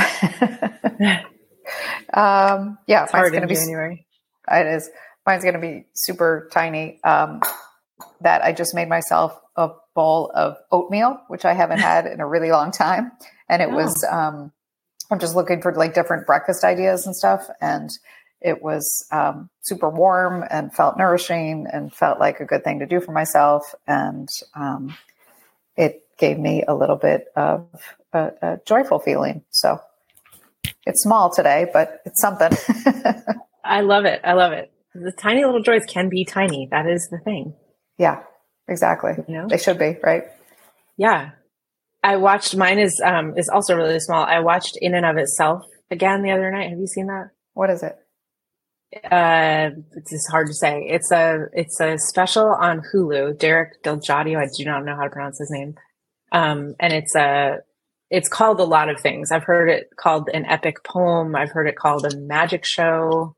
um, 2.13 2.77
yeah, 2.87 3.03
it's 3.03 3.11
mine's 3.11 3.31
going 3.31 3.41
to 3.41 3.47
be 3.47 3.55
January. 3.55 4.07
It 4.49 4.67
is. 4.67 4.89
Mine's 5.25 5.43
to 5.43 5.59
be 5.59 5.85
super 5.95 6.47
tiny. 6.53 7.01
Um, 7.03 7.41
that 8.21 8.43
I 8.43 8.51
just 8.51 8.73
made 8.75 8.89
myself 8.89 9.39
a 9.56 9.69
bowl 9.95 10.32
of 10.36 10.58
oatmeal, 10.71 11.19
which 11.27 11.45
I 11.45 11.53
haven't 11.53 11.80
had 11.80 12.06
in 12.06 12.19
a 12.19 12.27
really 12.27 12.51
long 12.51 12.71
time, 12.71 13.12
and 13.49 13.62
it 13.62 13.69
oh. 13.69 13.75
was 13.75 14.08
um, 14.10 14.51
I'm 15.10 15.19
just 15.19 15.36
looking 15.36 15.62
for 15.62 15.73
like 15.73 15.93
different 15.93 16.27
breakfast 16.27 16.63
ideas 16.63 17.06
and 17.06 17.15
stuff. 17.15 17.47
And 17.62 17.89
it 18.41 18.62
was 18.62 19.06
um, 19.12 19.49
super 19.62 19.89
warm 19.89 20.43
and 20.49 20.73
felt 20.73 20.97
nourishing 20.97 21.67
and 21.71 21.93
felt 21.93 22.19
like 22.19 22.39
a 22.39 22.45
good 22.45 22.63
thing 22.63 22.80
to 22.80 22.86
do 22.86 22.99
for 22.99 23.12
myself. 23.12 23.73
And 23.88 24.30
um, 24.53 24.95
it 25.75 26.03
gave 26.17 26.38
me 26.38 26.63
a 26.67 26.75
little 26.75 26.97
bit 26.97 27.25
of 27.36 27.67
a, 28.13 28.32
a 28.41 28.60
joyful 28.65 28.99
feeling. 28.99 29.43
So 29.49 29.80
it's 30.86 31.03
small 31.03 31.34
today, 31.34 31.67
but 31.71 32.01
it's 32.06 32.21
something. 32.21 32.51
I 33.63 33.82
love 33.82 34.06
it. 34.06 34.21
I 34.23 34.34
love 34.34 34.51
it. 34.51 34.71
The 34.93 35.12
tiny 35.12 35.45
little 35.45 35.62
joys 35.62 35.86
can 35.86 36.10
be 36.10 36.25
tiny. 36.25 36.67
That 36.71 36.88
is 36.88 37.08
the 37.12 37.19
thing. 37.19 37.53
Yeah, 37.97 38.23
exactly. 38.67 39.13
You 39.27 39.33
know? 39.33 39.47
They 39.47 39.57
should 39.57 39.79
be, 39.79 39.97
right? 40.03 40.23
Yeah. 40.97 41.31
I 42.03 42.17
watched 42.17 42.55
mine 42.55 42.79
is 42.79 43.01
um 43.03 43.38
is 43.38 43.49
also 43.49 43.75
really 43.75 43.99
small. 43.99 44.23
I 44.23 44.39
watched 44.39 44.77
In 44.79 44.93
and 44.93 45.05
of 45.05 45.17
Itself 45.17 45.65
again 45.89 46.21
the 46.21 46.31
other 46.31 46.51
night. 46.51 46.69
Have 46.69 46.79
you 46.79 46.88
seen 46.88 47.07
that? 47.07 47.31
What 47.53 47.69
is 47.69 47.83
it? 47.83 47.97
Uh, 49.03 49.71
it's 49.95 50.27
hard 50.29 50.47
to 50.47 50.53
say. 50.53 50.86
It's 50.88 51.12
a 51.12 51.47
it's 51.53 51.79
a 51.81 51.97
special 51.97 52.47
on 52.47 52.81
Hulu. 52.93 53.38
Derek 53.38 53.83
DelGaudio. 53.83 54.38
I 54.38 54.47
do 54.55 54.63
not 54.63 54.86
know 54.86 54.95
how 54.95 55.03
to 55.03 55.10
pronounce 55.10 55.39
his 55.39 55.51
name. 55.51 55.75
Um, 56.31 56.75
and 56.79 56.93
it's 56.93 57.15
a 57.15 57.57
it's 58.10 58.29
called 58.29 58.60
a 58.60 58.65
lot 58.65 58.89
of 58.89 59.01
things. 59.01 59.31
I've 59.31 59.43
heard 59.43 59.69
it 59.69 59.89
called 59.97 60.29
an 60.33 60.45
epic 60.45 60.83
poem. 60.86 61.36
I've 61.36 61.51
heard 61.51 61.67
it 61.67 61.75
called 61.75 62.05
a 62.05 62.15
magic 62.15 62.65
show. 62.65 63.36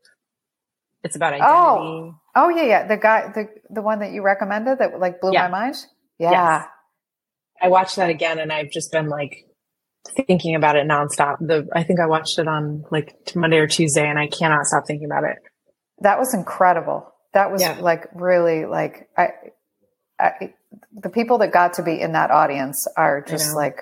It's 1.02 1.16
about 1.16 1.32
identity. 1.32 1.50
Oh, 1.52 2.19
oh 2.34 2.48
yeah, 2.48 2.64
yeah. 2.64 2.86
The 2.86 2.96
guy, 2.96 3.30
the 3.34 3.48
the 3.70 3.82
one 3.82 4.00
that 4.00 4.12
you 4.12 4.22
recommended 4.22 4.78
that 4.78 4.98
like 4.98 5.20
blew 5.20 5.32
yeah. 5.32 5.48
my 5.48 5.60
mind. 5.60 5.76
Yeah. 6.18 6.30
Yes. 6.30 6.68
I 7.62 7.68
watched 7.68 7.96
that 7.96 8.10
again 8.10 8.38
and 8.38 8.52
I've 8.52 8.70
just 8.70 8.90
been 8.90 9.08
like 9.08 9.46
thinking 10.26 10.54
about 10.54 10.76
it 10.76 10.86
nonstop. 10.86 11.38
The 11.40 11.68
I 11.74 11.82
think 11.82 12.00
I 12.00 12.06
watched 12.06 12.38
it 12.38 12.48
on 12.48 12.84
like 12.90 13.16
Monday 13.34 13.58
or 13.58 13.66
Tuesday 13.66 14.08
and 14.08 14.18
I 14.18 14.28
cannot 14.28 14.66
stop 14.66 14.86
thinking 14.86 15.06
about 15.06 15.24
it. 15.24 15.38
That 16.00 16.18
was 16.18 16.34
incredible. 16.34 17.12
That 17.34 17.52
was 17.52 17.60
yeah. 17.62 17.78
like 17.80 18.08
really 18.14 18.64
like 18.64 19.08
I, 19.16 19.28
I, 20.18 20.54
the 20.92 21.10
people 21.10 21.38
that 21.38 21.52
got 21.52 21.74
to 21.74 21.82
be 21.82 22.00
in 22.00 22.12
that 22.12 22.30
audience 22.30 22.86
are 22.96 23.22
just 23.22 23.54
like 23.54 23.76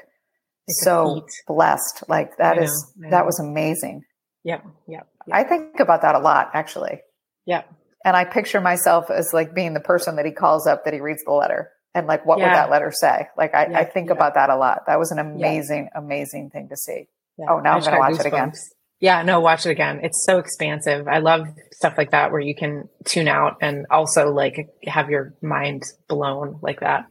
so 0.68 1.26
blessed. 1.46 2.04
Like 2.08 2.36
that 2.38 2.58
is 2.58 2.92
that 3.10 3.24
was 3.24 3.40
amazing. 3.40 4.02
Yeah, 4.44 4.60
yeah, 4.86 5.02
yep. 5.26 5.32
I 5.32 5.44
think 5.44 5.80
about 5.80 6.02
that 6.02 6.14
a 6.14 6.18
lot 6.18 6.50
actually. 6.54 7.00
Yep. 7.46 7.72
And 8.04 8.16
I 8.16 8.24
picture 8.24 8.60
myself 8.60 9.10
as 9.10 9.30
like 9.32 9.54
being 9.54 9.74
the 9.74 9.80
person 9.80 10.16
that 10.16 10.24
he 10.24 10.32
calls 10.32 10.66
up 10.66 10.84
that 10.84 10.94
he 10.94 11.00
reads 11.00 11.22
the 11.24 11.32
letter. 11.32 11.70
And 11.94 12.06
like 12.06 12.24
what 12.24 12.38
yeah. 12.38 12.46
would 12.46 12.54
that 12.54 12.70
letter 12.70 12.92
say? 12.92 13.28
Like 13.36 13.54
i, 13.54 13.66
yeah, 13.70 13.78
I 13.78 13.84
think 13.84 14.08
yeah. 14.08 14.14
about 14.14 14.34
that 14.34 14.50
a 14.50 14.56
lot. 14.56 14.82
That 14.86 14.98
was 14.98 15.10
an 15.10 15.18
amazing 15.18 15.88
amazing 15.94 16.50
thing 16.50 16.68
to 16.68 16.76
see. 16.76 17.08
Oh 17.48 17.60
now 17.60 17.74
I 17.74 17.76
am 17.76 17.82
gonna 17.82 17.98
watch 17.98 18.20
it 18.20 18.26
again. 18.26 18.52
yeah 19.00 19.22
no 19.22 19.40
watch 19.40 19.66
it 19.66 19.70
again. 19.70 20.00
It's 20.02 20.24
so 20.24 20.38
expansive. 20.38 21.08
I 21.08 21.18
love 21.18 21.46
stuff 21.72 21.94
like 21.96 22.10
that 22.12 22.30
where 22.30 22.40
you 22.40 22.54
can 22.54 22.88
tune 23.04 23.26
out 23.26 23.56
and 23.60 23.86
also 23.90 24.28
like 24.28 24.68
have 24.86 25.10
your 25.10 25.34
mind 25.42 25.82
blown 26.08 26.58
like 26.62 26.80
that. 26.80 27.06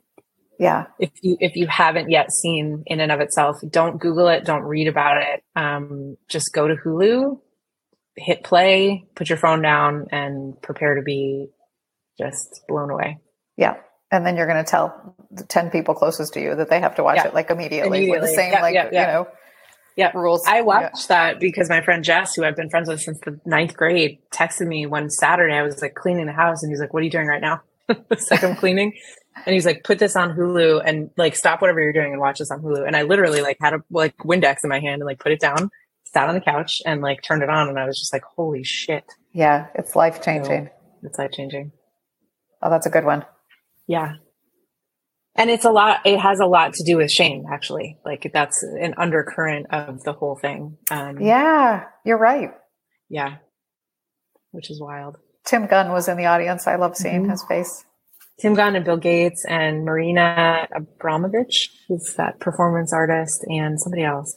Yeah. 0.60 0.86
If 1.00 1.12
you 1.22 1.38
if 1.40 1.56
you 1.56 1.68
haven't 1.68 2.10
yet 2.10 2.32
seen 2.32 2.84
in 2.86 3.00
and 3.00 3.12
of 3.12 3.20
itself 3.20 3.58
don't 3.70 4.00
google 4.00 4.28
it. 4.28 4.46
Don't 4.46 4.64
read 4.64 4.88
about 4.88 5.18
it. 5.18 5.44
Um, 5.56 6.18
just 6.30 6.54
go 6.54 6.68
to 6.68 6.76
hulu 6.76 7.40
hit 8.18 8.44
play 8.44 9.06
put 9.16 9.30
your 9.30 9.38
phone 9.38 9.62
down 9.62 10.08
and 10.12 10.60
prepare 10.62 10.96
to 10.96 11.02
be 11.02 11.48
just 12.20 12.62
blown 12.68 12.90
away. 12.90 13.20
Yeah. 13.56 13.76
And 14.12 14.26
then 14.26 14.38
you're 14.38 14.48
going 14.48 14.64
to 14.64 14.70
tell 14.70 15.16
the 15.32 15.44
10 15.44 15.70
people 15.70 15.94
closest 15.94 16.34
to 16.34 16.42
you 16.42 16.56
that 16.56 16.70
they 16.70 16.80
have 16.80 16.96
to 16.96 17.04
watch 17.04 17.18
yeah. 17.18 17.28
it 17.28 17.34
like 17.34 17.50
immediately, 17.50 18.00
immediately, 18.00 18.20
with 18.20 18.30
the 18.30 18.36
same 18.36 18.54
yeah, 18.54 18.62
like 18.62 18.74
yeah, 18.74 18.86
you 18.86 18.92
know 18.92 19.28
yeah. 19.98 20.12
rules. 20.14 20.44
I 20.48 20.62
watched 20.62 21.10
that 21.10 21.40
because 21.40 21.70
my 21.70 21.82
friend 21.82 22.04
jess 22.04 22.36
who 22.36 22.46
i've 22.46 22.56
been 22.56 22.70
friends 22.70 22.88
with 22.88 23.02
since 23.02 23.20
the 23.26 23.40
ninth 23.46 23.76
grade 23.76 24.20
texted 24.32 24.68
me 24.68 24.86
one 24.86 25.10
saturday. 25.10 25.54
I 25.54 25.64
was 25.64 25.82
like 25.82 25.96
cleaning 25.96 26.28
the 26.28 26.34
house 26.34 26.64
and 26.64 26.72
he's 26.72 26.80
like 26.80 26.94
what 26.94 27.02
are 27.02 27.04
you 27.04 27.12
doing 27.12 27.28
right 27.28 27.42
now? 27.42 27.62
It's 28.12 28.32
like 28.32 28.44
i'm 28.44 28.56
cleaning. 28.56 28.94
And 29.46 29.54
he's 29.54 29.66
like 29.66 29.84
put 29.84 30.00
this 30.00 30.16
on 30.16 30.36
hulu 30.36 30.82
and 30.86 31.10
like 31.18 31.36
stop 31.36 31.62
whatever 31.62 31.82
you're 31.82 31.94
doing 31.94 32.12
and 32.12 32.22
watch 32.22 32.40
this 32.40 32.52
on 32.52 32.62
hulu. 32.62 32.86
And 32.86 32.96
i 32.96 33.02
literally 33.02 33.42
like 33.42 33.58
had 33.60 33.74
a 33.74 33.80
like 33.90 34.16
windex 34.20 34.58
in 34.64 34.70
my 34.70 34.80
hand 34.80 35.02
and 35.02 35.06
like 35.06 35.20
put 35.20 35.32
it 35.32 35.40
down 35.40 35.70
sat 36.14 36.30
on 36.30 36.36
the 36.36 36.42
couch 36.42 36.82
and 36.86 37.02
like 37.02 37.22
turned 37.22 37.44
it 37.44 37.50
on 37.50 37.70
and 37.70 37.80
i 37.80 37.86
was 37.86 38.00
just 38.00 38.14
like 38.14 38.24
holy 38.36 38.64
shit 38.64 39.06
yeah 39.34 39.68
it's 39.76 39.96
life 39.96 40.22
changing 40.22 40.66
so, 40.66 40.72
it's 41.04 41.20
life 41.20 41.32
changing 41.32 41.72
oh 42.62 42.70
that's 42.70 42.86
a 42.86 42.90
good 42.90 43.06
one 43.06 43.26
yeah. 43.88 44.16
And 45.36 45.50
it's 45.50 45.66
a 45.66 45.72
lot, 45.72 46.02
it 46.06 46.20
has 46.20 46.40
a 46.40 46.46
lot 46.46 46.74
to 46.74 46.84
do 46.84 46.98
with 46.98 47.12
shame, 47.12 47.46
actually. 47.52 47.98
Like 48.04 48.30
that's 48.34 48.64
an 48.64 48.96
undercurrent 48.98 49.68
of 49.72 50.04
the 50.04 50.14
whole 50.14 50.36
thing. 50.36 50.78
Um, 50.92 51.20
yeah, 51.20 51.86
you're 52.04 52.18
right. 52.18 52.50
Yeah. 53.10 53.38
Which 54.52 54.70
is 54.70 54.82
wild. 54.82 55.18
Tim 55.46 55.68
Gunn 55.68 55.92
was 55.92 56.08
in 56.08 56.18
the 56.18 56.26
audience. 56.26 56.68
I 56.68 56.76
love 56.76 56.98
seeing 56.98 57.22
mm-hmm. 57.22 57.32
his 57.32 57.46
face. 57.48 57.86
Tim 58.40 58.54
Gunn 58.54 58.76
and 58.76 58.84
Bill 58.84 58.98
Gates 58.98 59.46
and 59.48 59.86
Marina 59.86 60.68
Abramović, 60.76 61.70
who's 61.88 62.14
that 62.18 62.40
performance 62.40 62.94
artist, 62.94 63.44
and 63.48 63.80
somebody 63.80 64.04
else. 64.04 64.36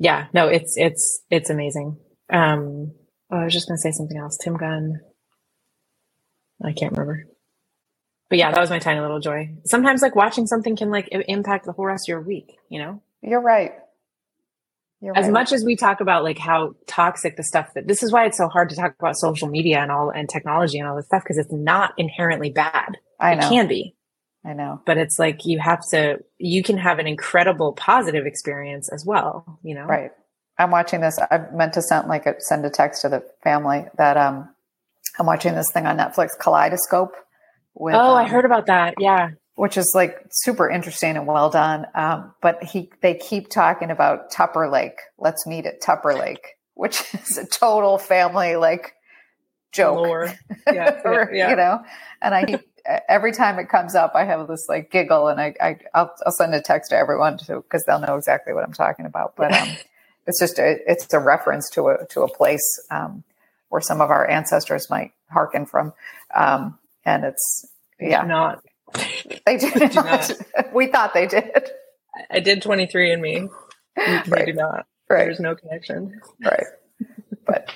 Yeah, 0.00 0.26
no, 0.32 0.48
it's 0.48 0.76
it's 0.76 1.22
it's 1.30 1.50
amazing. 1.50 1.98
Um, 2.32 2.92
oh, 3.30 3.36
I 3.36 3.44
was 3.44 3.52
just 3.52 3.68
gonna 3.68 3.78
say 3.78 3.92
something 3.92 4.18
else. 4.18 4.36
Tim 4.42 4.56
Gunn. 4.56 5.00
I 6.64 6.72
can't 6.72 6.92
remember 6.92 7.26
but 8.30 8.38
yeah, 8.38 8.52
that 8.52 8.60
was 8.60 8.70
my 8.70 8.78
tiny 8.78 9.00
little 9.00 9.18
joy. 9.18 9.50
Sometimes 9.66 10.00
like 10.00 10.14
watching 10.14 10.46
something 10.46 10.76
can 10.76 10.90
like 10.90 11.08
impact 11.10 11.66
the 11.66 11.72
whole 11.72 11.84
rest 11.84 12.08
of 12.08 12.12
your 12.12 12.22
week, 12.22 12.56
you 12.68 12.78
know? 12.78 13.02
You're 13.22 13.42
right. 13.42 13.72
You're 15.00 15.18
as 15.18 15.24
right. 15.24 15.32
much 15.32 15.52
as 15.52 15.64
we 15.64 15.74
talk 15.74 16.00
about 16.00 16.22
like 16.22 16.38
how 16.38 16.74
toxic 16.86 17.36
the 17.36 17.42
stuff 17.42 17.74
that 17.74 17.88
this 17.88 18.02
is 18.04 18.12
why 18.12 18.26
it's 18.26 18.38
so 18.38 18.48
hard 18.48 18.68
to 18.70 18.76
talk 18.76 18.94
about 19.00 19.16
social 19.16 19.48
media 19.48 19.80
and 19.80 19.90
all 19.90 20.10
and 20.10 20.28
technology 20.28 20.78
and 20.78 20.88
all 20.88 20.94
this 20.94 21.06
stuff 21.06 21.24
because 21.24 21.38
it's 21.38 21.52
not 21.52 21.92
inherently 21.98 22.50
bad. 22.50 22.98
I 23.18 23.34
know. 23.34 23.46
It 23.46 23.50
can 23.50 23.66
be. 23.66 23.96
I 24.44 24.54
know. 24.54 24.80
But 24.86 24.96
it's 24.96 25.18
like 25.18 25.44
you 25.44 25.58
have 25.58 25.80
to 25.90 26.18
you 26.38 26.62
can 26.62 26.78
have 26.78 26.98
an 26.98 27.06
incredible 27.06 27.72
positive 27.72 28.26
experience 28.26 28.90
as 28.92 29.04
well, 29.04 29.58
you 29.62 29.74
know? 29.74 29.84
Right. 29.84 30.10
I'm 30.58 30.70
watching 30.70 31.00
this. 31.00 31.18
I 31.18 31.40
meant 31.52 31.74
to 31.74 31.82
send 31.82 32.08
like 32.08 32.26
a, 32.26 32.34
send 32.40 32.64
a 32.64 32.70
text 32.70 33.02
to 33.02 33.08
the 33.08 33.22
family 33.42 33.84
that 33.96 34.16
um 34.16 34.54
I'm 35.18 35.26
watching 35.26 35.54
this 35.54 35.70
thing 35.72 35.86
on 35.86 35.98
Netflix, 35.98 36.30
Kaleidoscope 36.38 37.14
with, 37.74 37.94
oh, 37.94 37.98
um, 37.98 38.16
I 38.16 38.28
heard 38.28 38.44
about 38.44 38.66
that. 38.66 38.94
Yeah. 38.98 39.30
Which 39.54 39.76
is 39.76 39.92
like 39.94 40.16
super 40.30 40.70
interesting 40.70 41.16
and 41.16 41.26
well 41.26 41.50
done. 41.50 41.86
Um, 41.94 42.34
but 42.40 42.62
he, 42.64 42.90
they 43.02 43.14
keep 43.14 43.50
talking 43.50 43.90
about 43.90 44.30
Tupper 44.30 44.68
Lake. 44.70 44.98
Let's 45.18 45.46
meet 45.46 45.66
at 45.66 45.82
Tupper 45.82 46.14
Lake, 46.14 46.56
which 46.74 47.02
is 47.14 47.36
a 47.36 47.46
total 47.46 47.98
family 47.98 48.56
like 48.56 48.94
joke. 49.72 50.30
Yeah, 50.66 51.00
or, 51.04 51.30
yeah. 51.32 51.50
You 51.50 51.56
know, 51.56 51.82
and 52.22 52.34
I 52.34 52.44
keep, 52.44 52.60
every 53.08 53.32
time 53.32 53.58
it 53.58 53.68
comes 53.68 53.94
up, 53.94 54.12
I 54.14 54.24
have 54.24 54.46
this 54.48 54.66
like 54.68 54.90
giggle 54.90 55.28
and 55.28 55.40
I, 55.40 55.54
I 55.60 55.76
will 55.94 56.10
I'll 56.26 56.32
send 56.32 56.54
a 56.54 56.60
text 56.60 56.90
to 56.90 56.96
everyone 56.96 57.38
to, 57.38 57.62
cause 57.62 57.84
they'll 57.86 58.00
know 58.00 58.16
exactly 58.16 58.52
what 58.52 58.64
I'm 58.64 58.72
talking 58.72 59.06
about. 59.06 59.36
But, 59.36 59.52
um, 59.52 59.68
it's 60.26 60.38
just, 60.40 60.58
a, 60.58 60.78
it's 60.90 61.12
a 61.12 61.18
reference 61.18 61.68
to 61.70 61.88
a, 61.88 62.06
to 62.10 62.22
a 62.22 62.28
place, 62.28 62.62
um, 62.90 63.24
where 63.68 63.80
some 63.80 64.00
of 64.00 64.10
our 64.10 64.28
ancestors 64.28 64.90
might 64.90 65.12
hearken 65.30 65.66
from. 65.66 65.92
Um, 66.34 66.78
and 67.04 67.24
it's 67.24 67.66
yeah, 68.00 68.22
not. 68.22 68.62
They 69.46 69.56
did 69.56 69.72
do 69.92 69.94
not. 69.94 70.30
we 70.74 70.86
thought 70.88 71.14
they 71.14 71.26
did. 71.26 71.70
I 72.30 72.40
did 72.40 72.62
23 72.62 73.12
and 73.12 73.22
me. 73.22 73.48
They 73.96 74.22
Right. 74.28 74.46
do 74.46 74.52
not. 74.52 74.86
Right. 75.08 75.24
There's 75.24 75.40
no 75.40 75.54
connection. 75.54 76.20
Right. 76.44 76.64
But 77.46 77.70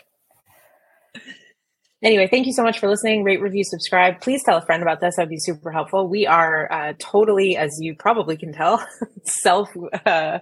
Anyway, 2.05 2.29
thank 2.31 2.47
you 2.47 2.53
so 2.53 2.63
much 2.63 2.79
for 2.79 2.87
listening. 2.87 3.25
Rate, 3.25 3.41
review, 3.41 3.65
subscribe. 3.65 4.21
Please 4.21 4.43
tell 4.45 4.59
a 4.59 4.67
friend 4.67 4.83
about 4.83 5.01
this. 5.01 5.17
That'd 5.17 5.31
be 5.31 5.39
super 5.39 5.71
helpful. 5.71 6.07
We 6.07 6.27
are 6.27 6.71
uh, 6.71 6.93
totally, 6.99 7.57
as 7.57 7.79
you 7.81 7.97
probably 7.97 8.37
can 8.37 8.53
tell, 8.53 8.87
self 9.25 9.71
uh, 10.05 10.41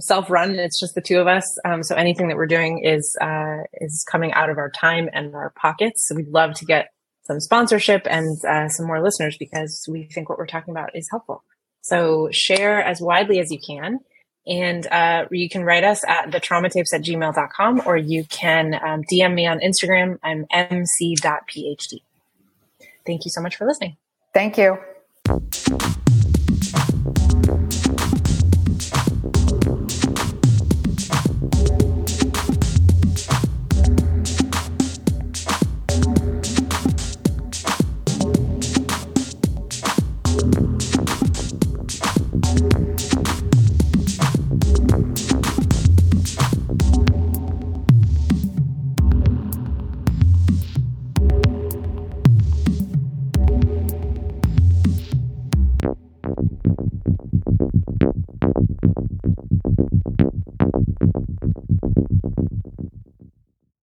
self 0.00 0.28
run. 0.28 0.56
It's 0.56 0.80
just 0.80 0.96
the 0.96 1.00
two 1.00 1.20
of 1.20 1.28
us. 1.28 1.44
Um, 1.64 1.84
so 1.84 1.94
anything 1.94 2.26
that 2.28 2.36
we're 2.36 2.48
doing 2.48 2.84
is 2.84 3.16
uh, 3.20 3.58
is 3.74 4.04
coming 4.10 4.32
out 4.32 4.50
of 4.50 4.58
our 4.58 4.70
time 4.70 5.08
and 5.12 5.36
our 5.36 5.52
pockets. 5.56 6.04
So 6.08 6.16
we'd 6.16 6.26
love 6.26 6.54
to 6.54 6.64
get 6.64 6.88
some 7.28 7.38
sponsorship 7.38 8.08
and 8.10 8.36
uh, 8.44 8.68
some 8.68 8.88
more 8.88 9.00
listeners 9.00 9.36
because 9.38 9.86
we 9.88 10.08
think 10.12 10.28
what 10.28 10.36
we're 10.36 10.46
talking 10.46 10.72
about 10.72 10.96
is 10.96 11.06
helpful. 11.12 11.44
So 11.82 12.28
share 12.32 12.82
as 12.82 13.00
widely 13.00 13.38
as 13.38 13.52
you 13.52 13.60
can. 13.64 14.00
And 14.46 14.86
uh, 14.86 15.26
you 15.30 15.48
can 15.48 15.64
write 15.64 15.84
us 15.84 16.04
at 16.06 16.30
thetraumatapes 16.30 16.92
at 16.92 17.02
gmail.com 17.02 17.82
or 17.86 17.96
you 17.96 18.24
can 18.24 18.74
um, 18.74 19.02
DM 19.10 19.34
me 19.34 19.46
on 19.46 19.60
Instagram. 19.60 20.18
I'm 20.22 20.46
mc.phd. 20.50 22.00
Thank 23.06 23.24
you 23.24 23.30
so 23.30 23.40
much 23.40 23.56
for 23.56 23.66
listening. 23.66 23.96
thank 24.32 24.58
you. 24.58 24.78